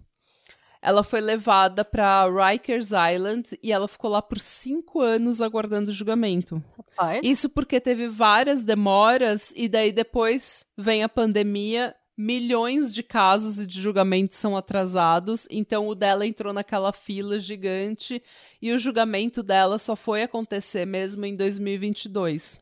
[0.81, 5.93] Ela foi levada para Rikers Island e ela ficou lá por cinco anos aguardando o
[5.93, 6.63] julgamento.
[6.77, 7.19] Rapaz.
[7.21, 13.65] Isso porque teve várias demoras e daí depois vem a pandemia milhões de casos e
[13.65, 18.21] de julgamentos são atrasados, então o dela entrou naquela fila gigante
[18.61, 22.61] e o julgamento dela só foi acontecer mesmo em 2022.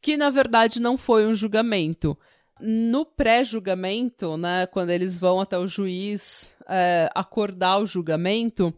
[0.00, 2.16] Que na verdade não foi um julgamento.
[2.58, 8.72] No pré-julgamento, né, quando eles vão até o juiz é, acordar o julgamento,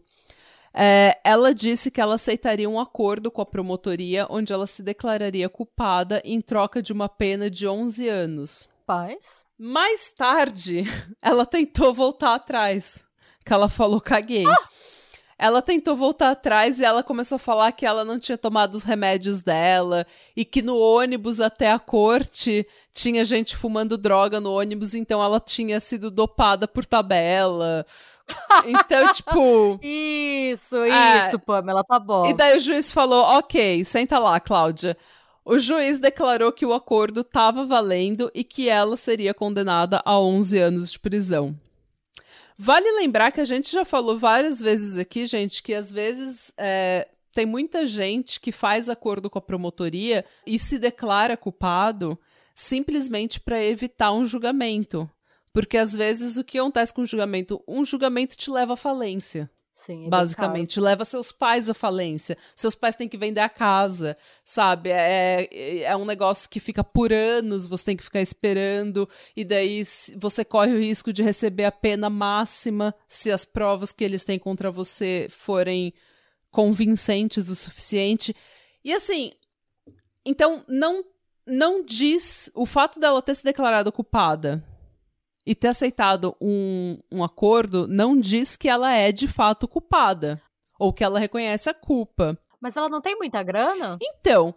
[0.73, 5.47] é, ela disse que ela aceitaria um acordo com a promotoria onde ela se declararia
[5.47, 8.69] culpada em troca de uma pena de 11 anos.
[8.85, 9.45] Paz?
[9.65, 10.83] Mais tarde,
[11.21, 13.07] ela tentou voltar atrás.
[13.45, 14.45] Que ela falou, caguei.
[14.45, 14.57] Ah!
[15.37, 18.83] Ela tentou voltar atrás e ela começou a falar que ela não tinha tomado os
[18.83, 20.05] remédios dela
[20.35, 25.39] e que no ônibus até a corte tinha gente fumando droga no ônibus, então ela
[25.39, 27.85] tinha sido dopada por tabela.
[28.65, 29.79] Então, tipo.
[29.83, 31.27] Isso, é...
[31.27, 32.25] isso, Pamela, tá bom.
[32.25, 34.97] E daí o juiz falou: ok, senta lá, Cláudia.
[35.45, 40.57] O juiz declarou que o acordo estava valendo e que ela seria condenada a 11
[40.57, 41.57] anos de prisão.
[42.57, 47.07] Vale lembrar que a gente já falou várias vezes aqui, gente, que às vezes é,
[47.33, 52.17] tem muita gente que faz acordo com a promotoria e se declara culpado
[52.55, 55.09] simplesmente para evitar um julgamento.
[55.51, 57.61] Porque às vezes o que acontece com o julgamento?
[57.67, 59.49] Um julgamento te leva à falência.
[59.73, 60.79] Sim, é basicamente.
[60.79, 62.37] Leva seus pais à falência.
[62.55, 64.15] Seus pais têm que vender a casa,
[64.45, 64.91] sabe?
[64.91, 69.43] É, é, é um negócio que fica por anos, você tem que ficar esperando, e
[69.43, 69.83] daí
[70.17, 74.37] você corre o risco de receber a pena máxima se as provas que eles têm
[74.37, 75.91] contra você forem
[76.51, 78.35] convincentes o suficiente.
[78.85, 79.31] E assim,
[80.23, 81.03] então não
[81.45, 84.63] não diz o fato dela ter se declarado culpada
[85.45, 90.41] e ter aceitado um, um acordo não diz que ela é de fato culpada
[90.79, 92.37] ou que ela reconhece a culpa.
[92.61, 93.97] Mas ela não tem muita grana?
[94.01, 94.55] Então,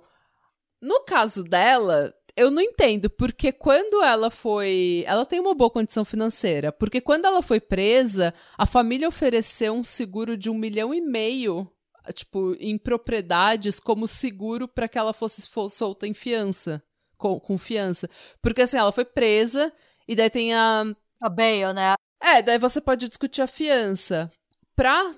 [0.81, 5.05] no caso dela, eu não entendo, porque quando ela foi.
[5.07, 9.83] Ela tem uma boa condição financeira, porque quando ela foi presa, a família ofereceu um
[9.83, 11.69] seguro de um milhão e meio,
[12.15, 16.83] tipo, em propriedades, como seguro para que ela fosse solta em fiança
[17.17, 18.09] com confiança.
[18.43, 19.73] Porque assim, ela foi presa
[20.07, 20.85] e daí tem a.
[21.21, 21.95] A bail, né?
[22.21, 24.31] É, daí você pode discutir a fiança.
[24.75, 25.13] Pra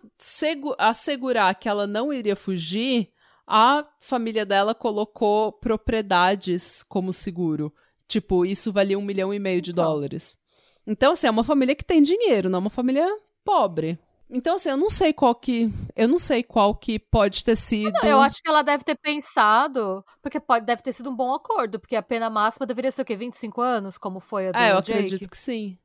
[0.78, 3.10] assegurar que ela não iria fugir,
[3.46, 7.72] a família dela colocou propriedades como seguro.
[8.06, 9.84] Tipo, isso valia um milhão e meio de então.
[9.84, 10.38] dólares.
[10.86, 13.06] Então, assim, é uma família que tem dinheiro, não é uma família
[13.44, 13.98] pobre.
[14.30, 15.70] Então, assim, eu não sei qual que.
[15.96, 17.92] Eu não sei qual que pode ter sido.
[17.92, 21.32] Não, eu acho que ela deve ter pensado, porque pode, deve ter sido um bom
[21.32, 23.16] acordo, porque a pena máxima deveria ser o quê?
[23.16, 24.92] 25 anos, como foi a do É, eu Jake?
[24.92, 25.78] acredito que sim.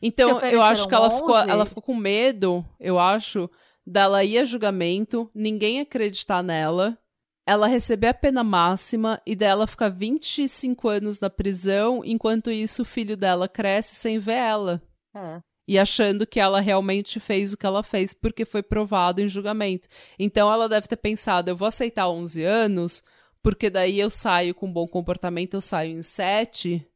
[0.00, 3.50] Então, eu acho que ela ficou, ela ficou com medo, eu acho,
[3.86, 6.98] dela ir a julgamento, ninguém acreditar nela,
[7.46, 12.86] ela receber a pena máxima e dela ficar 25 anos na prisão, enquanto isso o
[12.86, 14.82] filho dela cresce sem ver ela.
[15.14, 19.28] É e achando que ela realmente fez o que ela fez porque foi provado em
[19.28, 19.88] julgamento.
[20.18, 23.02] Então ela deve ter pensado: eu vou aceitar 11 anos,
[23.42, 26.86] porque daí eu saio com bom comportamento, eu saio em 7.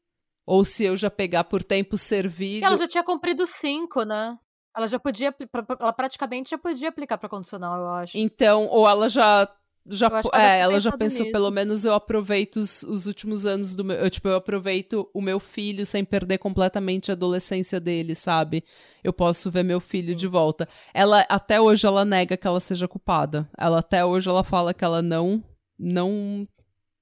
[0.46, 2.64] Ou se eu já pegar por tempo servido.
[2.64, 4.38] Ela já tinha cumprido 5, né?
[4.74, 5.34] Ela já podia,
[5.80, 8.16] ela praticamente já podia aplicar para condicional, eu acho.
[8.16, 9.46] Então, ou ela já
[9.91, 11.32] já, é, ela já pensou, nisso.
[11.32, 13.97] pelo menos eu aproveito os, os, últimos anos do meu.
[13.97, 18.62] Eu, tipo, eu aproveito o meu filho sem perder completamente a adolescência dele, sabe?
[19.03, 20.68] Eu posso ver meu filho de volta.
[20.93, 23.49] Ela, até hoje, ela nega que ela seja culpada.
[23.57, 25.43] Ela, até hoje, ela fala que ela não.
[25.78, 26.47] Não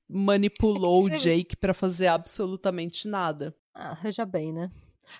[0.08, 3.54] manipulou é o Jake para fazer absolutamente nada.
[3.74, 4.70] Ah, veja bem, né?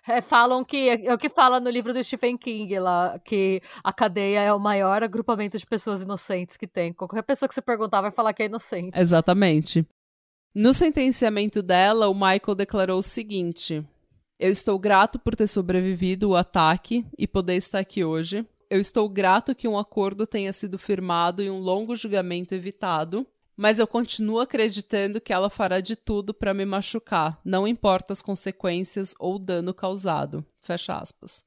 [0.06, 3.92] É, falam que é o que fala no livro do Stephen King lá, que a
[3.92, 6.92] cadeia é o maior agrupamento de pessoas inocentes que tem.
[6.92, 8.98] Qualquer pessoa que você perguntar vai falar que é inocente.
[8.98, 9.86] Exatamente.
[10.54, 13.84] No sentenciamento dela, o Michael declarou o seguinte:
[14.38, 18.46] Eu estou grato por ter sobrevivido o ataque e poder estar aqui hoje.
[18.68, 23.26] Eu estou grato que um acordo tenha sido firmado e um longo julgamento evitado
[23.56, 28.20] mas eu continuo acreditando que ela fará de tudo para me machucar, não importa as
[28.20, 30.44] consequências ou o dano causado.
[30.60, 31.44] Fecha aspas.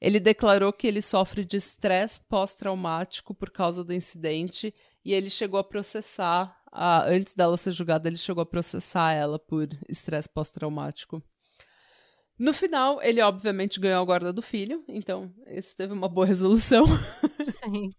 [0.00, 4.74] Ele declarou que ele sofre de estresse pós-traumático por causa do incidente
[5.04, 9.38] e ele chegou a processar, a, antes dela ser julgada, ele chegou a processar ela
[9.38, 11.22] por estresse pós-traumático.
[12.36, 16.84] No final, ele obviamente ganhou a guarda do filho, então isso teve uma boa resolução.
[17.44, 17.94] Sim.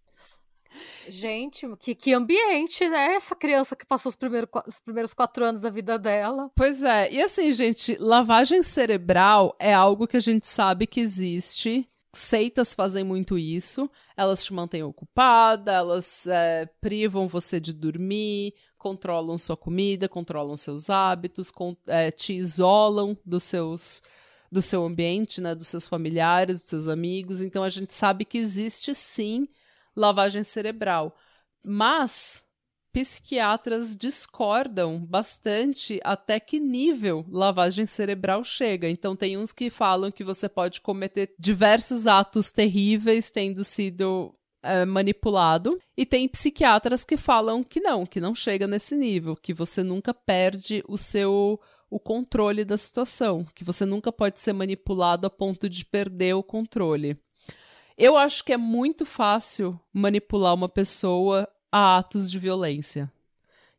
[1.10, 3.16] Gente, que, que ambiente, né?
[3.16, 6.49] Essa criança que passou os, primeiros os primeiros quatro anos da vida dela.
[6.56, 7.12] Pois é.
[7.12, 11.88] E assim, gente, lavagem cerebral é algo que a gente sabe que existe.
[12.16, 13.89] Seitas fazem muito isso.
[14.16, 20.89] Elas te mantêm ocupada, elas é, privam você de dormir, controlam sua comida, controlam seus
[20.89, 24.04] hábitos, con é, te isolam dos seus
[24.51, 27.41] do seu ambiente, né, dos seus familiares, dos seus amigos.
[27.41, 29.47] Então a gente sabe que existe sim
[29.96, 31.16] lavagem cerebral.
[31.66, 32.44] Mas
[32.91, 38.88] psiquiatras discordam bastante até que nível lavagem cerebral chega.
[38.88, 44.32] Então, tem uns que falam que você pode cometer diversos atos terríveis tendo sido
[44.64, 49.54] é, manipulado, e tem psiquiatras que falam que não, que não chega nesse nível, que
[49.54, 55.28] você nunca perde o seu o controle da situação, que você nunca pode ser manipulado
[55.28, 57.16] a ponto de perder o controle.
[57.98, 63.12] Eu acho que é muito fácil manipular uma pessoa a atos de violência.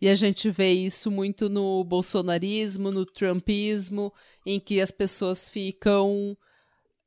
[0.01, 4.13] E a gente vê isso muito no bolsonarismo, no trumpismo,
[4.45, 6.37] em que as pessoas ficam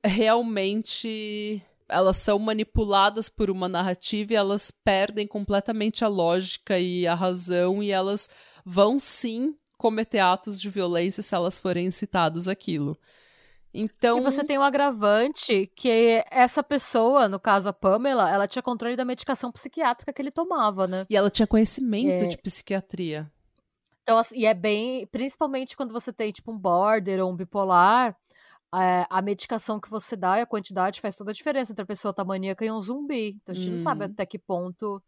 [0.03, 1.61] realmente.
[1.87, 7.81] Elas são manipuladas por uma narrativa e elas perdem completamente a lógica e a razão,
[7.81, 8.29] e elas
[8.65, 12.97] vão sim cometer atos de violência se elas forem incitadas àquilo.
[13.77, 14.17] Então.
[14.17, 18.95] E você tem um agravante que essa pessoa, no caso a Pamela, ela tinha controle
[18.95, 21.05] da medicação psiquiátrica que ele tomava, né?
[21.07, 22.27] E ela tinha conhecimento é...
[22.27, 23.31] de psiquiatria.
[24.01, 25.05] Então, assim, e é bem.
[25.07, 28.17] Principalmente quando você tem, tipo, um border ou um bipolar,
[28.73, 31.85] é, a medicação que você dá e a quantidade faz toda a diferença entre a
[31.85, 33.37] pessoa tá maníaca e um zumbi.
[33.41, 33.71] Então a gente hum.
[33.71, 34.09] não sabe hum.
[34.11, 35.01] até que ponto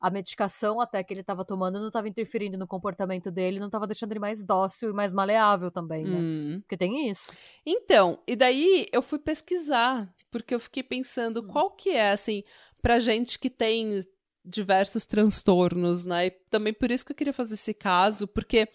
[0.00, 3.86] a medicação até que ele estava tomando não estava interferindo no comportamento dele, não estava
[3.86, 6.16] deixando ele mais dócil e mais maleável também, né?
[6.16, 6.60] Hum.
[6.62, 7.32] Porque tem isso.
[7.66, 11.48] Então, e daí eu fui pesquisar, porque eu fiquei pensando hum.
[11.48, 12.42] qual que é, assim,
[12.80, 14.02] pra gente que tem
[14.42, 16.26] diversos transtornos, né?
[16.26, 18.66] E também por isso que eu queria fazer esse caso, porque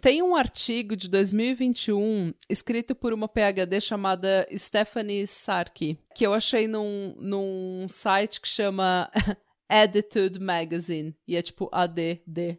[0.00, 6.66] tem um artigo de 2021 escrito por uma PhD chamada Stephanie Sarkey, que eu achei
[6.66, 9.10] num, num site que chama
[9.70, 11.14] Attitude Magazine.
[11.26, 12.58] E é tipo ADD.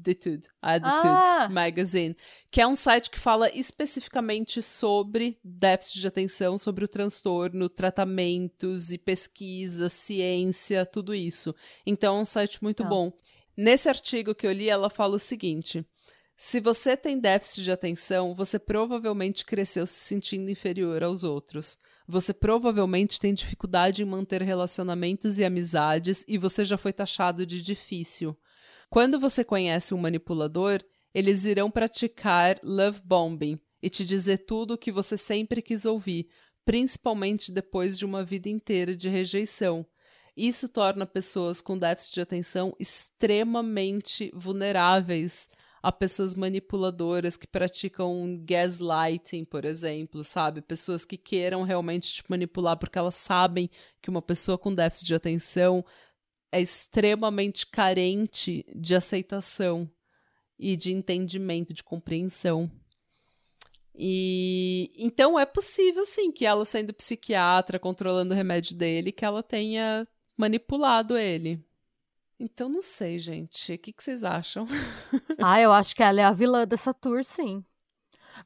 [0.00, 1.48] Attitude, Attitude ah.
[1.50, 2.16] Magazine,
[2.50, 8.92] que é um site que fala especificamente sobre déficit de atenção, sobre o transtorno, tratamentos
[8.92, 11.54] e pesquisa, ciência, tudo isso.
[11.84, 12.86] Então é um site muito ah.
[12.86, 13.12] bom.
[13.56, 15.84] Nesse artigo que eu li, ela fala o seguinte:
[16.36, 21.78] Se você tem déficit de atenção, você provavelmente cresceu se sentindo inferior aos outros.
[22.10, 27.62] Você provavelmente tem dificuldade em manter relacionamentos e amizades e você já foi taxado de
[27.62, 28.36] difícil.
[28.88, 30.82] Quando você conhece um manipulador,
[31.14, 36.28] eles irão praticar love bombing e te dizer tudo o que você sempre quis ouvir,
[36.64, 39.86] principalmente depois de uma vida inteira de rejeição.
[40.36, 45.48] Isso torna pessoas com déficit de atenção extremamente vulneráveis
[45.82, 50.60] a pessoas manipuladoras que praticam gaslighting, por exemplo, sabe?
[50.60, 53.70] Pessoas que queiram realmente te manipular porque elas sabem
[54.02, 55.84] que uma pessoa com déficit de atenção
[56.52, 59.90] é extremamente carente de aceitação
[60.58, 62.70] e de entendimento, de compreensão.
[63.94, 69.42] E então é possível sim que ela sendo psiquiatra, controlando o remédio dele, que ela
[69.42, 70.06] tenha
[70.36, 71.62] manipulado ele.
[72.40, 73.74] Então não sei, gente.
[73.74, 74.66] O que, que vocês acham?
[75.38, 77.62] ah, eu acho que ela é a vilã dessa tour, sim.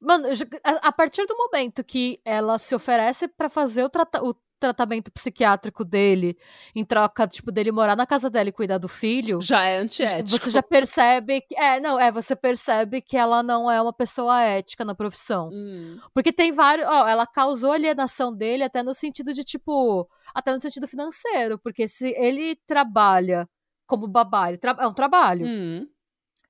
[0.01, 0.26] Mano,
[0.64, 5.84] a partir do momento que ela se oferece para fazer o, trata o, tratamento psiquiátrico
[5.84, 6.36] dele,
[6.74, 9.40] em troca, tipo, dele morar na casa dela e cuidar do filho.
[9.40, 10.38] Já é antiético.
[10.38, 11.55] Você já percebe que.
[11.55, 15.51] É, não, é, você percebe que ela não é uma pessoa ética na profissão.
[15.53, 15.99] Hum.
[16.14, 16.88] Porque tem vários.
[16.88, 20.09] Ó, ela causou alienação dele até no sentido de, tipo.
[20.34, 21.59] Até no sentido financeiro.
[21.59, 23.47] Porque se ele trabalha
[23.87, 24.49] como babá.
[24.49, 25.47] Ele é um trabalho.
[25.47, 25.87] Hum.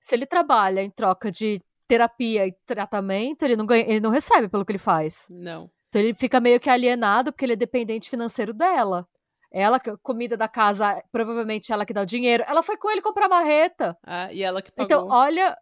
[0.01, 4.49] Se ele trabalha em troca de terapia e tratamento, ele não, ganha, ele não recebe
[4.49, 5.27] pelo que ele faz.
[5.31, 5.71] Não.
[5.89, 9.07] Então ele fica meio que alienado porque ele é dependente financeiro dela.
[9.53, 12.43] Ela, comida da casa, provavelmente ela que dá o dinheiro.
[12.49, 13.97] Ela foi com ele comprar marreta.
[14.03, 14.85] Ah, e ela que pagou.
[14.85, 15.57] Então, olha,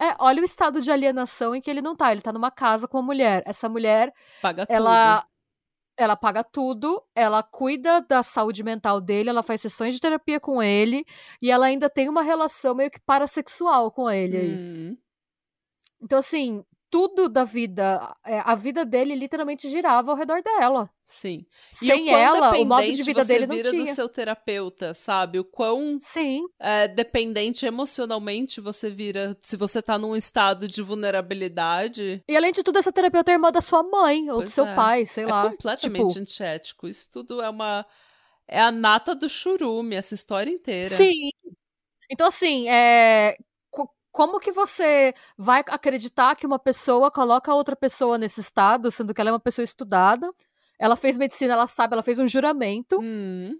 [0.00, 2.10] é, olha o estado de alienação em que ele não tá.
[2.10, 3.42] Ele tá numa casa com uma mulher.
[3.44, 5.28] Essa mulher, Paga ela, tudo
[5.98, 10.62] ela paga tudo, ela cuida da saúde mental dele, ela faz sessões de terapia com
[10.62, 11.04] ele
[11.42, 14.54] e ela ainda tem uma relação meio que parasexual com ele.
[14.54, 14.96] Hum.
[16.00, 20.90] Então, assim, tudo da vida, é, a vida dele literalmente girava ao redor dela.
[21.04, 21.46] Sim.
[21.72, 23.82] Sem ela, o modo de vida dele não vira tinha.
[23.82, 25.38] do seu terapeuta, sabe?
[25.38, 26.42] O quão Sim.
[26.58, 32.22] É, dependente emocionalmente você vira, se você tá num estado de vulnerabilidade.
[32.28, 34.66] E além de tudo, essa terapeuta é irmã da sua mãe ou pois do seu
[34.66, 34.74] é.
[34.74, 35.50] pai, sei é lá.
[35.50, 36.20] completamente tipo...
[36.20, 36.88] antiético.
[36.88, 37.86] Isso tudo é uma
[38.46, 40.88] é a nata do churume, essa história inteira.
[40.88, 41.30] Sim.
[42.10, 43.36] Então, assim, é
[44.10, 49.20] como que você vai acreditar que uma pessoa coloca outra pessoa nesse estado, sendo que
[49.20, 50.32] ela é uma pessoa estudada?
[50.78, 53.58] Ela fez medicina, ela sabe, ela fez um juramento hum.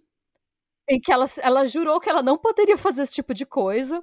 [0.88, 4.02] em que ela, ela jurou que ela não poderia fazer esse tipo de coisa.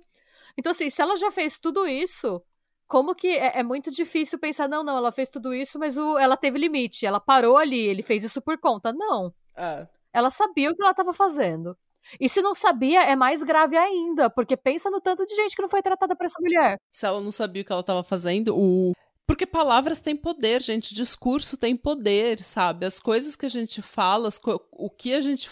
[0.57, 2.41] Então, assim, se ela já fez tudo isso,
[2.87, 6.17] como que é, é, muito difícil pensar, não, não, ela fez tudo isso, mas o,
[6.17, 8.93] ela teve limite, ela parou ali, ele fez isso por conta.
[8.93, 9.33] Não.
[9.55, 9.87] É.
[10.13, 11.77] Ela sabia o que ela estava fazendo.
[12.19, 15.61] E se não sabia, é mais grave ainda, porque pensa no tanto de gente que
[15.61, 16.77] não foi tratada por essa mulher.
[16.91, 18.93] Se ela não sabia o que ela estava fazendo, o
[19.27, 20.93] porque palavras têm poder, gente.
[20.93, 22.85] Discurso tem poder, sabe?
[22.85, 24.29] As coisas que a gente fala,
[24.71, 25.49] o que a gente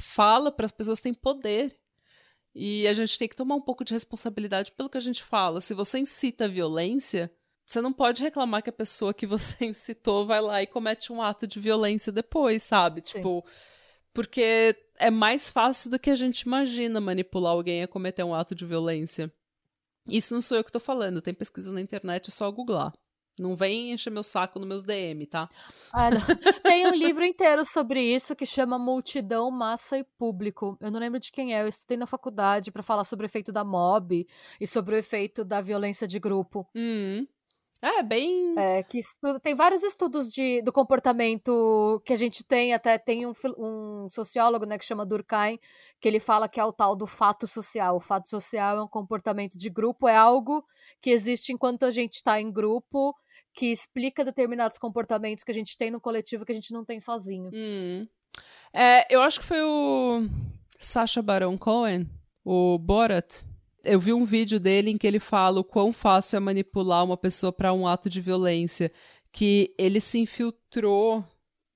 [0.00, 1.78] fala para as pessoas tem poder.
[2.52, 5.60] E a gente tem que tomar um pouco de responsabilidade pelo que a gente fala.
[5.60, 7.32] Se você incita a violência,
[7.64, 11.22] você não pode reclamar que a pessoa que você incitou vai lá e comete um
[11.22, 13.02] ato de violência depois, sabe?
[13.04, 13.18] Sim.
[13.18, 13.44] Tipo,
[14.12, 18.54] porque é mais fácil do que a gente imagina manipular alguém a cometer um ato
[18.54, 19.32] de violência.
[20.06, 22.92] Isso não sou eu que tô falando, tem pesquisa na internet, é só googlar.
[23.38, 25.48] Não vem encher meu saco nos meus DM, tá?
[25.94, 26.10] Ah,
[26.62, 30.76] tem um livro inteiro sobre isso que chama Multidão, Massa e Público.
[30.78, 33.50] Eu não lembro de quem é, eu estudei na faculdade para falar sobre o efeito
[33.50, 34.26] da mob
[34.60, 36.68] e sobre o efeito da violência de grupo.
[36.74, 37.26] Hum.
[37.82, 38.54] É, bem.
[38.58, 39.00] É, que
[39.42, 44.66] tem vários estudos de, do comportamento que a gente tem, até tem um, um sociólogo,
[44.66, 45.58] né, que chama Durkheim,
[45.98, 47.96] que ele fala que é o tal do fato social.
[47.96, 50.62] O fato social é um comportamento de grupo, é algo
[51.00, 53.14] que existe enquanto a gente está em grupo,
[53.54, 57.00] que explica determinados comportamentos que a gente tem no coletivo que a gente não tem
[57.00, 57.50] sozinho.
[57.54, 58.06] Hum.
[58.74, 60.26] É, eu acho que foi o
[60.78, 62.06] Sacha Baron Cohen,
[62.44, 63.42] o Borat,
[63.84, 67.16] eu vi um vídeo dele em que ele fala o quão fácil é manipular uma
[67.16, 68.90] pessoa para um ato de violência,
[69.32, 71.24] que ele se infiltrou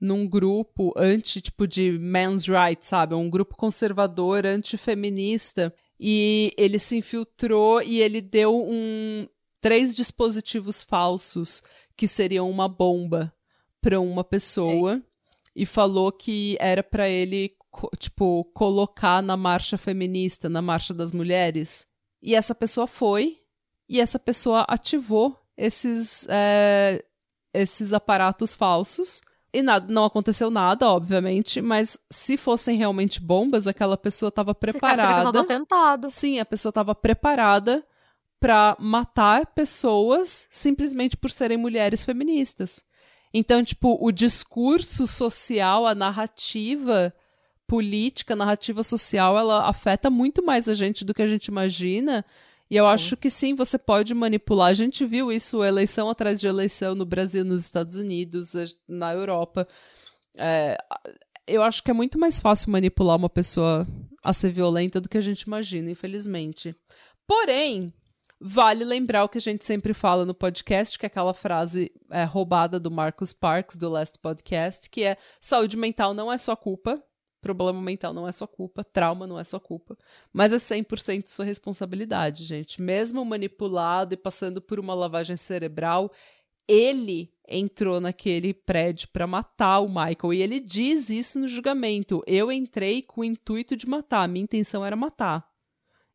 [0.01, 3.15] num grupo anti, tipo, de men's rights, sabe?
[3.15, 5.75] Um grupo conservador, antifeminista.
[5.99, 9.27] E ele se infiltrou e ele deu um
[9.61, 11.63] três dispositivos falsos
[11.97, 13.33] que seriam uma bomba
[13.81, 15.03] para uma pessoa
[15.57, 17.57] e falou que era para ele
[17.99, 21.87] tipo colocar na marcha feminista, na marcha das mulheres.
[22.27, 23.39] E essa pessoa foi,
[23.87, 27.05] e essa pessoa ativou esses, é,
[27.53, 29.21] esses aparatos falsos.
[29.53, 35.39] E nada, não aconteceu nada, obviamente, mas se fossem realmente bombas, aquela pessoa estava preparada.
[35.39, 36.09] Esse atentado.
[36.09, 37.87] Sim, a pessoa estava preparada
[38.41, 42.83] pra matar pessoas simplesmente por serem mulheres feministas.
[43.35, 47.15] Então, tipo, o discurso social, a narrativa
[47.67, 52.25] política, narrativa social, ela afeta muito mais a gente do que a gente imagina.
[52.71, 52.91] E eu sim.
[52.91, 54.69] acho que sim, você pode manipular.
[54.69, 58.53] A gente viu isso eleição atrás de eleição no Brasil, nos Estados Unidos,
[58.89, 59.67] na Europa.
[60.37, 60.79] É,
[61.47, 63.87] eu acho que é muito mais fácil manipular uma pessoa
[64.23, 66.75] a ser violenta do que a gente imagina, infelizmente.
[67.27, 67.93] Porém,
[68.41, 72.25] vale lembrar o que a gente sempre fala no podcast, que é aquela frase é,
[72.25, 77.03] roubada do Marcus Parks, do Last Podcast, que é saúde mental não é sua culpa,
[77.45, 79.97] problema mental não é sua culpa, trauma não é sua culpa,
[80.33, 82.81] mas é 100% sua responsabilidade, gente.
[82.81, 86.11] Mesmo manipulado e passando por uma lavagem cerebral,
[86.67, 92.23] ele entrou naquele prédio para matar o Michael e ele diz isso no julgamento.
[92.27, 95.47] Eu entrei com o intuito de matar, a minha intenção era matar.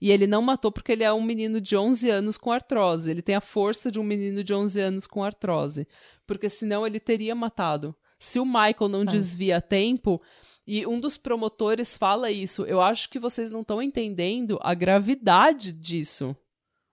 [0.01, 3.11] E ele não matou porque ele é um menino de 11 anos com artrose.
[3.11, 5.85] Ele tem a força de um menino de 11 anos com artrose.
[6.25, 7.93] Porque senão ele teria matado.
[8.17, 9.05] Se o Michael não é.
[9.05, 10.21] desvia a tempo,
[10.69, 15.73] e um dos promotores fala isso, eu acho que vocês não estão entendendo a gravidade
[15.73, 16.37] disso,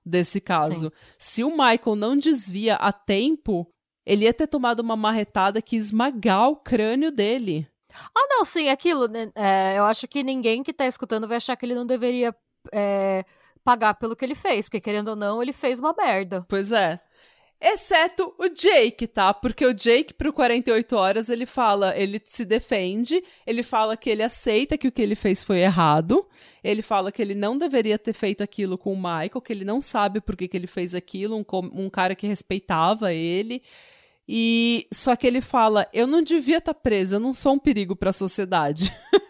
[0.02, 0.86] desse caso.
[0.86, 1.14] Sim.
[1.18, 3.68] Se o Michael não desvia a tempo,
[4.06, 7.68] ele ia ter tomado uma marretada que esmagar o crânio dele.
[8.14, 9.08] Ah, não, sim, aquilo.
[9.08, 12.34] Né, é, eu acho que ninguém que tá escutando vai achar que ele não deveria
[12.72, 13.26] é,
[13.62, 16.46] pagar pelo que ele fez, porque querendo ou não, ele fez uma merda.
[16.48, 16.98] Pois é.
[17.60, 19.32] Exceto o Jake, tá?
[19.32, 24.22] Porque o Jake, pro 48 horas, ele fala, ele se defende, ele fala que ele
[24.22, 26.26] aceita que o que ele fez foi errado,
[26.62, 29.80] ele fala que ele não deveria ter feito aquilo com o Michael, que ele não
[29.80, 33.62] sabe por que, que ele fez aquilo, um, um cara que respeitava ele.
[34.28, 37.58] E só que ele fala: "Eu não devia estar tá preso, eu não sou um
[37.58, 38.92] perigo para a sociedade".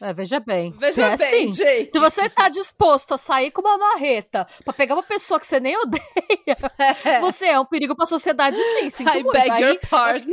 [0.00, 0.72] É, veja bem.
[0.78, 1.90] Veja é bem, assim, Jake.
[1.92, 5.58] Se você tá disposto a sair com uma marreta para pegar uma pessoa que você
[5.58, 6.02] nem odeia,
[7.04, 7.20] é.
[7.20, 8.90] você é um perigo para a sociedade, sim.
[8.90, 9.32] Sinto I muito.
[9.32, 10.32] beg Aí, your pardon.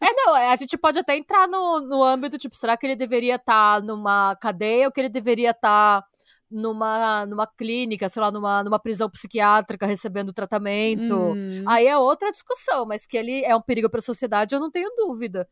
[0.00, 2.96] É, não, é, a gente pode até entrar no, no âmbito, tipo, será que ele
[2.96, 6.06] deveria estar tá numa cadeia ou que ele deveria estar tá
[6.52, 11.14] numa, numa clínica, sei lá, numa, numa prisão psiquiátrica recebendo tratamento.
[11.14, 11.64] Hum.
[11.66, 14.70] Aí é outra discussão, mas que ele é um perigo para a sociedade, eu não
[14.70, 15.48] tenho dúvida.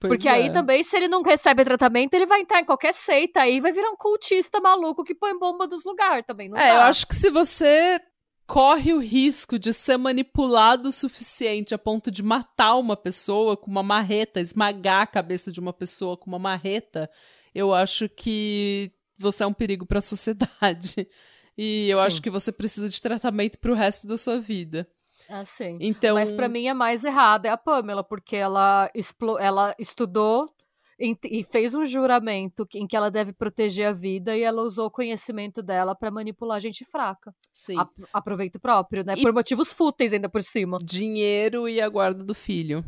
[0.00, 0.32] Pois Porque é.
[0.32, 3.72] aí também, se ele não recebe tratamento, ele vai entrar em qualquer seita aí vai
[3.72, 6.48] virar um cultista maluco que põe bomba nos lugares também.
[6.48, 6.74] Não é, dá.
[6.74, 8.00] eu acho que se você
[8.46, 13.70] corre o risco de ser manipulado o suficiente a ponto de matar uma pessoa com
[13.70, 17.10] uma marreta, esmagar a cabeça de uma pessoa com uma marreta,
[17.54, 21.08] eu acho que você é um perigo para a sociedade.
[21.56, 22.04] E eu Sim.
[22.04, 24.88] acho que você precisa de tratamento para o resto da sua vida.
[25.28, 25.78] Ah, sim.
[25.80, 26.14] Então...
[26.16, 28.90] Mas para mim é mais errado é a Pamela, porque ela,
[29.40, 30.50] ela estudou
[30.98, 34.90] e fez um juramento em que ela deve proteger a vida e ela usou o
[34.90, 37.34] conhecimento dela para manipular gente fraca.
[37.52, 37.78] Sim.
[37.78, 39.14] A, aproveito próprio, né?
[39.16, 39.22] E...
[39.22, 40.78] Por motivos fúteis ainda por cima.
[40.82, 42.84] Dinheiro e a guarda do filho.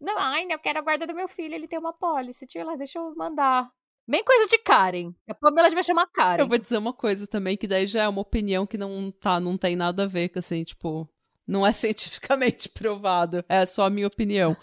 [0.00, 2.46] Não, ai, eu quero a guarda do meu filho, ele tem uma pólice.
[2.46, 3.70] Tio, lá, deixa eu mandar.
[4.08, 5.12] Bem coisa de Karen.
[5.28, 6.42] A Pamela devia chamar Karen.
[6.42, 9.38] Eu vou dizer uma coisa também, que daí já é uma opinião que não tá,
[9.38, 11.06] não tem nada a ver com assim, tipo,
[11.50, 13.44] não é cientificamente provado.
[13.48, 14.56] É só a minha opinião.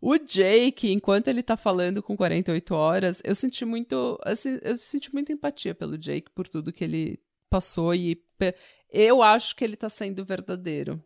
[0.00, 4.18] O Jake, enquanto ele tá falando com 48 horas, eu senti muito.
[4.24, 7.20] Assim, eu senti muita empatia pelo Jake por tudo que ele
[7.50, 8.22] passou e
[8.90, 11.02] eu acho que ele tá sendo verdadeiro.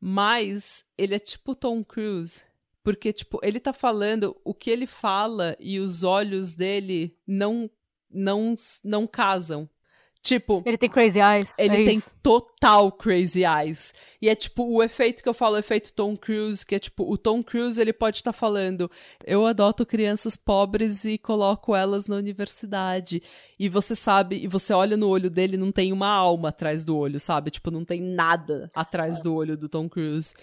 [0.00, 2.42] Mas ele é tipo Tom Cruise.
[2.82, 7.70] Porque, tipo, ele tá falando o que ele fala e os olhos dele não
[8.10, 9.68] não não casam.
[10.22, 10.62] Tipo.
[10.64, 11.58] Ele tem crazy eyes.
[11.58, 12.12] Ele é tem isso.
[12.22, 13.92] total crazy eyes.
[14.20, 17.10] E é tipo o efeito que eu falo, o efeito Tom Cruise, que é tipo,
[17.10, 18.88] o Tom Cruise ele pode estar tá falando:
[19.26, 23.20] eu adoto crianças pobres e coloco elas na universidade.
[23.58, 26.96] E você sabe, e você olha no olho dele, não tem uma alma atrás do
[26.96, 27.50] olho, sabe?
[27.50, 30.34] Tipo, não tem nada atrás do olho do Tom Cruise.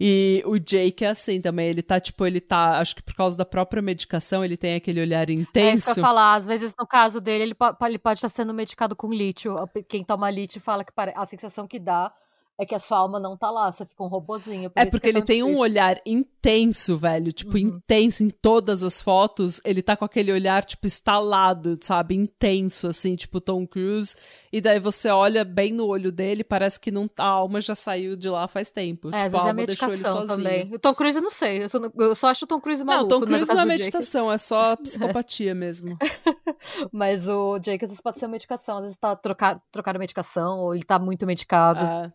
[0.00, 3.36] E o Jake é assim também, ele tá, tipo, ele tá, acho que por causa
[3.36, 5.68] da própria medicação, ele tem aquele olhar intenso.
[5.68, 8.54] É isso que eu falar, às vezes no caso dele, ele, ele pode estar sendo
[8.54, 9.56] medicado com lítio.
[9.88, 12.12] Quem toma lítio fala que a sensação que dá
[12.60, 14.68] é que a sua alma não tá lá, você fica um robozinho.
[14.68, 15.56] Por é porque é ele tem difícil.
[15.56, 17.32] um olhar intenso, velho.
[17.32, 17.58] Tipo, uhum.
[17.58, 19.60] intenso em todas as fotos.
[19.64, 22.16] Ele tá com aquele olhar, tipo, estalado, sabe?
[22.16, 24.16] Intenso, assim, tipo Tom Cruise.
[24.52, 28.16] E daí você olha bem no olho dele, parece que não, a alma já saiu
[28.16, 29.14] de lá faz tempo.
[29.14, 30.26] É, tipo, a, a alma deixou ele sozinho.
[30.26, 30.74] Também.
[30.74, 31.62] O Tom Cruise eu não sei.
[31.62, 33.08] Eu só, eu só acho o Tom Cruise maluco.
[33.08, 35.96] Não, Tom Cruise não é meditação, é só psicopatia mesmo.
[36.90, 38.78] Mas o Jake às vezes pode ser medicação.
[38.78, 41.78] Às vezes tá trocar, trocar medicação, ou ele tá muito medicado.
[41.80, 42.12] Ah.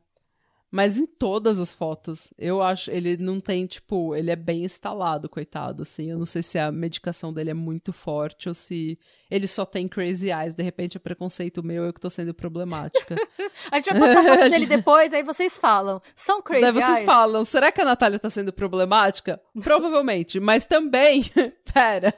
[0.76, 5.30] Mas em todas as fotos, eu acho, ele não tem, tipo, ele é bem instalado,
[5.30, 6.10] coitado, assim.
[6.10, 8.98] Eu não sei se a medicação dele é muito forte ou se
[9.34, 10.54] ele só tem crazy eyes.
[10.54, 13.16] De repente é preconceito meu, eu que tô sendo problemática.
[13.72, 16.00] a gente vai postar foto dele depois, aí vocês falam.
[16.16, 17.04] São crazy Daí vocês eyes?
[17.04, 19.42] falam, será que a Natália tá sendo problemática?
[19.60, 21.26] Provavelmente, mas também,
[21.74, 22.14] pera,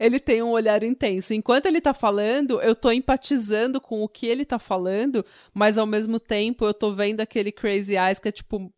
[0.00, 1.32] ele tem um olhar intenso.
[1.32, 5.24] Enquanto ele tá falando, eu tô empatizando com o que ele tá falando,
[5.54, 8.72] mas ao mesmo tempo eu tô vendo aquele Crazy Eyes, que é tipo.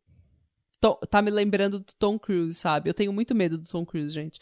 [1.09, 2.91] tá me lembrando do Tom Cruise, sabe?
[2.91, 4.39] Eu tenho muito medo do Tom Cruise, gente.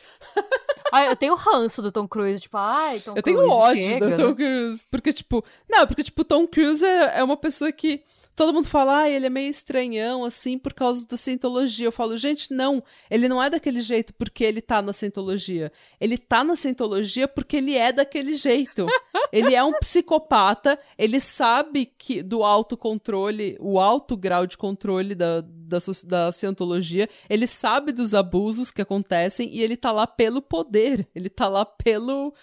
[1.03, 3.39] ai eu tenho ranço do Tom Cruise, tipo, ai, Tom eu Cruise.
[3.39, 4.17] Eu tenho ódio chega, do né?
[4.17, 4.87] Tom Cruise.
[4.91, 5.45] Porque, tipo.
[5.69, 8.03] Não, porque, tipo, Tom Cruise é, é uma pessoa que
[8.35, 11.87] todo mundo fala, ah, ele é meio estranhão, assim, por causa da cientologia.
[11.87, 15.71] Eu falo, gente, não, ele não é daquele jeito porque ele tá na cientologia.
[16.01, 18.87] Ele tá na cientologia porque ele é daquele jeito.
[19.33, 25.43] ele é um psicopata, ele sabe que do autocontrole, o alto grau de controle da,
[25.73, 31.09] da, da cientologia, ele sabe dos abusos que acontecem e ele tá lá pelo poder,
[31.15, 32.35] ele tá lá pelo.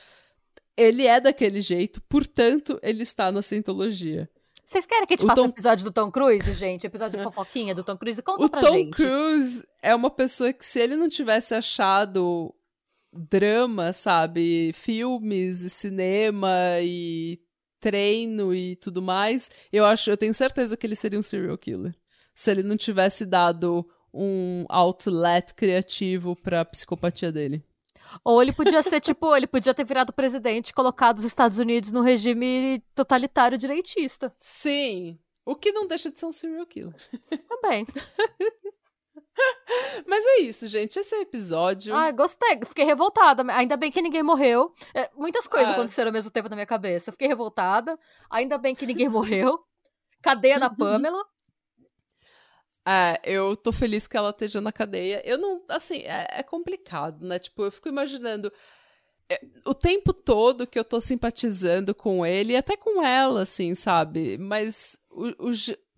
[0.75, 4.29] Ele é daquele jeito, portanto, ele está na cientologia.
[4.63, 5.47] Vocês querem que a gente faça Tom...
[5.47, 6.85] um episódio do Tom Cruise, gente?
[6.85, 8.21] Episódio de fofoquinha do Tom Cruise?
[8.21, 8.87] Conta o pra Tom gente.
[8.87, 12.53] O Tom Cruise é uma pessoa que, se ele não tivesse achado
[13.11, 14.71] drama, sabe?
[14.73, 16.49] Filmes e cinema
[16.81, 17.39] e
[17.79, 21.95] treino e tudo mais, eu acho, eu tenho certeza que ele seria um serial killer.
[22.39, 27.61] Se ele não tivesse dado um outlet criativo pra psicopatia dele.
[28.23, 31.91] Ou ele podia ser, tipo, ele podia ter virado presidente e colocado os Estados Unidos
[31.91, 34.31] no regime totalitário direitista.
[34.37, 35.19] Sim.
[35.45, 36.95] O que não deixa de ser um serial killer.
[37.49, 37.85] Também.
[40.07, 40.97] Mas é isso, gente.
[40.97, 41.93] Esse é o episódio.
[41.93, 42.57] Ah, gostei.
[42.65, 43.43] Fiquei revoltada.
[43.51, 44.73] Ainda bem que ninguém morreu.
[44.95, 45.73] É, muitas coisas ah.
[45.73, 47.11] aconteceram ao mesmo tempo na minha cabeça.
[47.11, 47.99] Fiquei revoltada.
[48.29, 49.59] Ainda bem que ninguém morreu.
[50.21, 51.21] Cadeia da Pamela.
[52.91, 55.21] É, eu tô feliz que ela esteja na cadeia.
[55.23, 55.61] Eu não.
[55.69, 57.37] Assim, é, é complicado, né?
[57.37, 58.51] Tipo, eu fico imaginando.
[59.29, 63.75] É, o tempo todo que eu tô simpatizando com ele, e até com ela, assim,
[63.75, 64.39] sabe?
[64.39, 65.51] Mas o, o,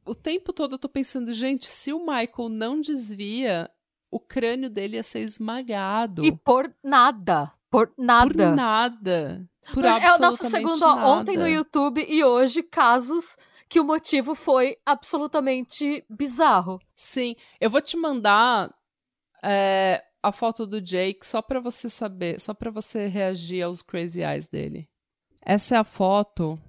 [0.05, 3.71] o tempo todo eu tô pensando, gente, se o Michael não desvia,
[4.11, 6.25] o crânio dele ia ser esmagado.
[6.25, 7.53] E por nada.
[7.69, 8.27] Por nada.
[8.27, 9.49] Por nada.
[9.73, 11.07] Por é o nosso segundo nada.
[11.07, 13.37] ontem no YouTube e hoje casos
[13.71, 16.77] que o motivo foi absolutamente bizarro.
[16.93, 18.69] Sim, eu vou te mandar
[19.41, 24.23] é, a foto do Jake só para você saber, só para você reagir aos crazy
[24.23, 24.89] eyes dele.
[25.41, 26.59] Essa é a foto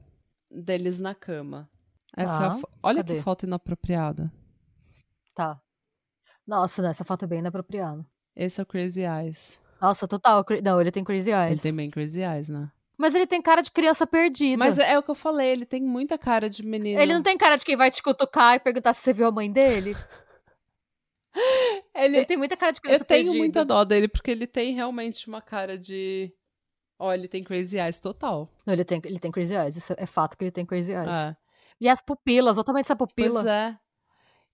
[0.49, 1.69] deles na cama.
[2.17, 3.17] Essa tá, é Olha cadê?
[3.17, 4.33] que foto inapropriada.
[5.35, 5.61] Tá.
[6.47, 8.07] Nossa, essa foto é bem inapropriada.
[8.37, 9.61] Esse é o Crazy Eyes.
[9.81, 10.45] Nossa, total.
[10.63, 11.51] Não, ele tem Crazy Eyes.
[11.51, 12.71] Ele tem bem Crazy Eyes, né?
[13.03, 14.57] Mas ele tem cara de criança perdida.
[14.57, 17.01] Mas é, é, o que eu falei, ele tem muita cara de menino.
[17.01, 19.33] Ele não tem cara de quem vai te cutucar e perguntar se você viu a
[19.33, 19.97] mãe dele?
[21.93, 22.19] ele...
[22.19, 23.31] ele, tem muita cara de criança perdida.
[23.31, 26.33] Eu tenho muita dó dele, porque ele tem realmente uma cara de...
[26.97, 28.49] Ó, oh, ele tem crazy eyes total.
[28.65, 31.09] Não, ele tem, ele tem crazy eyes, isso é fato que ele tem crazy eyes.
[31.09, 31.37] É.
[31.81, 33.33] E as pupilas, olha tamanho dessa pupila.
[33.33, 33.77] Pois é.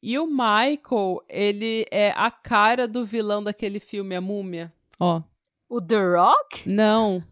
[0.02, 4.72] E o Michael, ele é a cara do vilão daquele filme, A Múmia.
[4.98, 5.20] Ó.
[5.68, 6.66] O The Rock?
[6.66, 7.22] Não.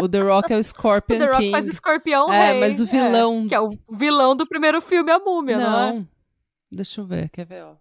[0.00, 1.50] O The Rock é o Scorpion o The Rock King.
[1.50, 2.60] faz o escorpião É, rei.
[2.60, 3.44] mas o vilão...
[3.44, 6.06] É, que é o vilão do primeiro filme, A Múmia, não, não é?
[6.72, 7.76] Deixa eu ver, quer ver, ó.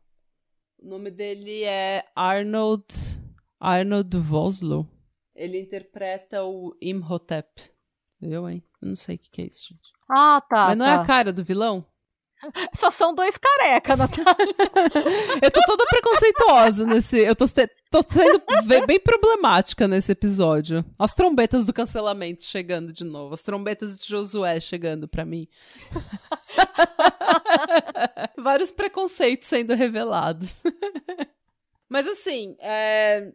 [0.79, 2.85] O nome dele é Arnold...
[3.59, 4.87] Arnold Vosloo.
[5.35, 7.47] Ele interpreta o Imhotep.
[8.21, 8.63] Eu, hein?
[8.81, 9.93] Eu não sei o que, que é isso, gente.
[10.09, 10.67] Ah, tá.
[10.67, 10.91] Mas não tá.
[10.91, 11.85] é a cara do vilão?
[12.73, 14.25] Só são dois careca, Natália.
[15.43, 17.19] eu tô toda preconceituosa nesse.
[17.19, 17.45] Eu tô,
[17.89, 18.41] tô sendo
[18.85, 20.85] bem problemática nesse episódio.
[20.97, 23.33] As trombetas do cancelamento chegando de novo.
[23.33, 25.47] As trombetas de Josué chegando pra mim.
[28.37, 30.61] Vários preconceitos sendo revelados.
[31.89, 33.33] Mas assim, é,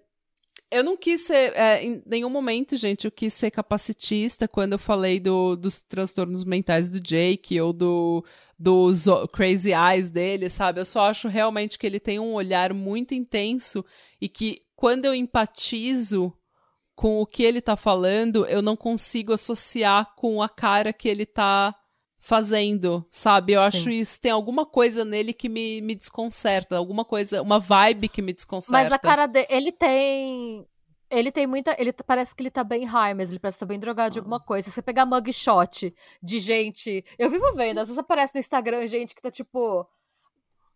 [0.70, 4.78] eu não quis ser, é, em nenhum momento, gente, eu quis ser capacitista quando eu
[4.78, 8.24] falei do, dos transtornos mentais do Jake ou do,
[8.64, 10.80] dos crazy eyes dele, sabe?
[10.80, 13.84] Eu só acho realmente que ele tem um olhar muito intenso
[14.18, 16.32] e que quando eu empatizo
[16.96, 21.26] com o que ele tá falando, eu não consigo associar com a cara que ele
[21.26, 21.74] tá
[22.18, 23.52] fazendo, sabe?
[23.52, 24.00] Eu acho Sim.
[24.00, 28.32] isso, tem alguma coisa nele que me, me desconcerta, alguma coisa, uma vibe que me
[28.32, 28.82] desconcerta.
[28.82, 30.66] Mas a cara dele, ele tem
[31.18, 31.74] ele tem muita.
[31.78, 34.18] Ele parece que ele tá bem high, mas ele parece que tá bem drogado de
[34.18, 34.68] alguma coisa.
[34.68, 37.04] Se você pegar mugshot de gente.
[37.18, 39.86] Eu vivo vendo, às vezes aparece no Instagram gente que tá tipo.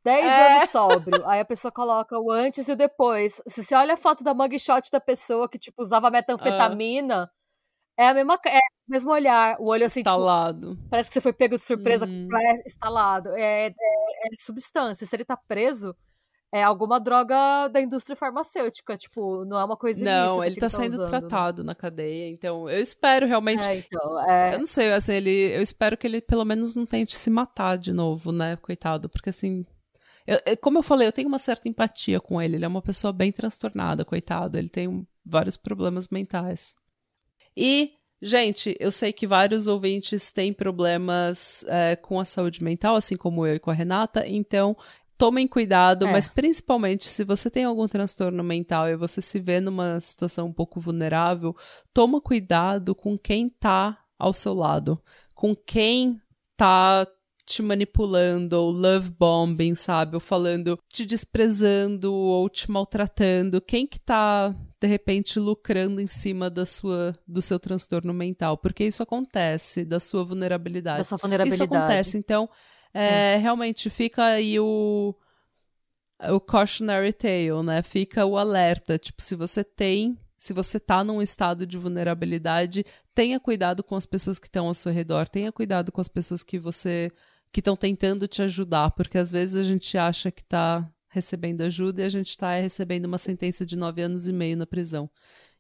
[0.05, 0.57] 10 É.
[0.57, 1.29] anos sóbrio.
[1.29, 3.43] Aí a pessoa coloca o antes e o depois.
[3.47, 7.31] Se você olha a foto da mugshot da pessoa que, tipo, usava metanfetamina,
[7.99, 8.39] é a mesma.
[8.47, 9.57] É o mesmo olhar.
[9.61, 10.79] O olho assim, tipo, instalado.
[10.89, 13.31] Parece que você foi pego de surpresa, é instalado.
[13.37, 15.05] É, é, é substância.
[15.07, 15.95] Se ele tá preso,
[16.53, 20.57] é alguma droga da indústria farmacêutica, tipo, não é uma coisa Não, ele tá ele
[20.61, 21.09] tá sendo usando, né?
[21.21, 23.67] tratado na cadeia, então eu espero realmente.
[23.69, 25.31] É, então, é, Eu não sei, assim, ele.
[25.31, 29.31] Eu espero que ele pelo menos não tente se matar de novo, né, coitado, porque
[29.31, 29.65] assim.
[30.27, 32.57] eu- eu- como eu falei, eu tenho uma certa empatia com ele.
[32.57, 34.57] Ele é uma pessoa bem transtornada, coitado.
[34.59, 36.75] Ele tem um- vários problemas mentais.
[37.57, 37.93] E,
[38.23, 43.47] gente, eu sei que vários ouvintes têm problemas é, com a saúde mental, assim como
[43.47, 44.77] eu e com a Renata, então
[45.19, 46.13] tomem cuidado, É.
[46.13, 50.53] mas principalmente se você tem algum transtorno mental e você se vê numa situação um
[50.53, 51.55] pouco vulnerável,
[51.93, 55.03] toma cuidado com quem tá ao seu lado,
[55.35, 56.21] com quem
[56.57, 57.07] tá
[57.45, 60.15] te manipulando, ou love bombing, sabe?
[60.15, 63.59] Ou falando, te desprezando, ou te maltratando.
[63.61, 68.59] Quem que tá, de repente, lucrando em cima da sua, do seu transtorno mental?
[68.59, 70.99] Porque isso acontece, da sua vulnerabilidade.
[70.99, 71.75] da sua Isso vulnerabilidade.
[71.75, 72.51] acontece, então
[72.95, 75.15] é, realmente fica aí o,
[76.31, 77.83] o cautionary tale, né?
[77.83, 78.99] Fica o alerta.
[78.99, 82.85] Tipo, se você tem, se você tá num estado de vulnerabilidade,
[83.15, 86.43] tenha cuidado com as pessoas que estão ao seu redor, tenha cuidado com as pessoas
[86.43, 87.11] que você
[87.51, 92.03] que estão tentando te ajudar, porque às vezes a gente acha que tá recebendo ajuda
[92.03, 95.11] e a gente tá recebendo uma sentença de nove anos e meio na prisão.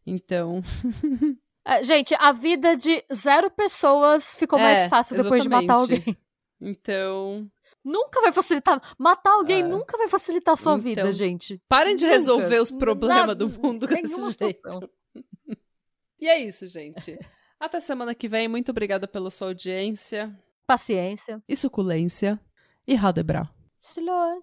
[0.06, 0.60] Então,
[1.68, 5.98] É, gente, a vida de zero pessoas ficou mais É, fácil depois de matar exatamente.
[5.98, 6.16] alguém.
[6.60, 7.50] Então,
[7.84, 8.82] Nunca vai facilitar.
[8.98, 9.66] Matar alguém É.
[9.66, 11.62] nunca vai facilitar a sua Então, vida, gente.
[11.68, 12.16] Parem de Nunca.
[12.16, 13.34] resolver os problemas Nada.
[13.34, 14.90] do mundo desse jeito.
[16.20, 17.16] E é isso, gente.
[17.60, 18.48] Até semana que vem.
[18.48, 20.36] Muito obrigada pela sua audiência
[20.66, 21.40] Paciência.
[21.48, 22.38] e suculência.
[22.86, 23.48] E Radebra.
[23.78, 24.42] Silor.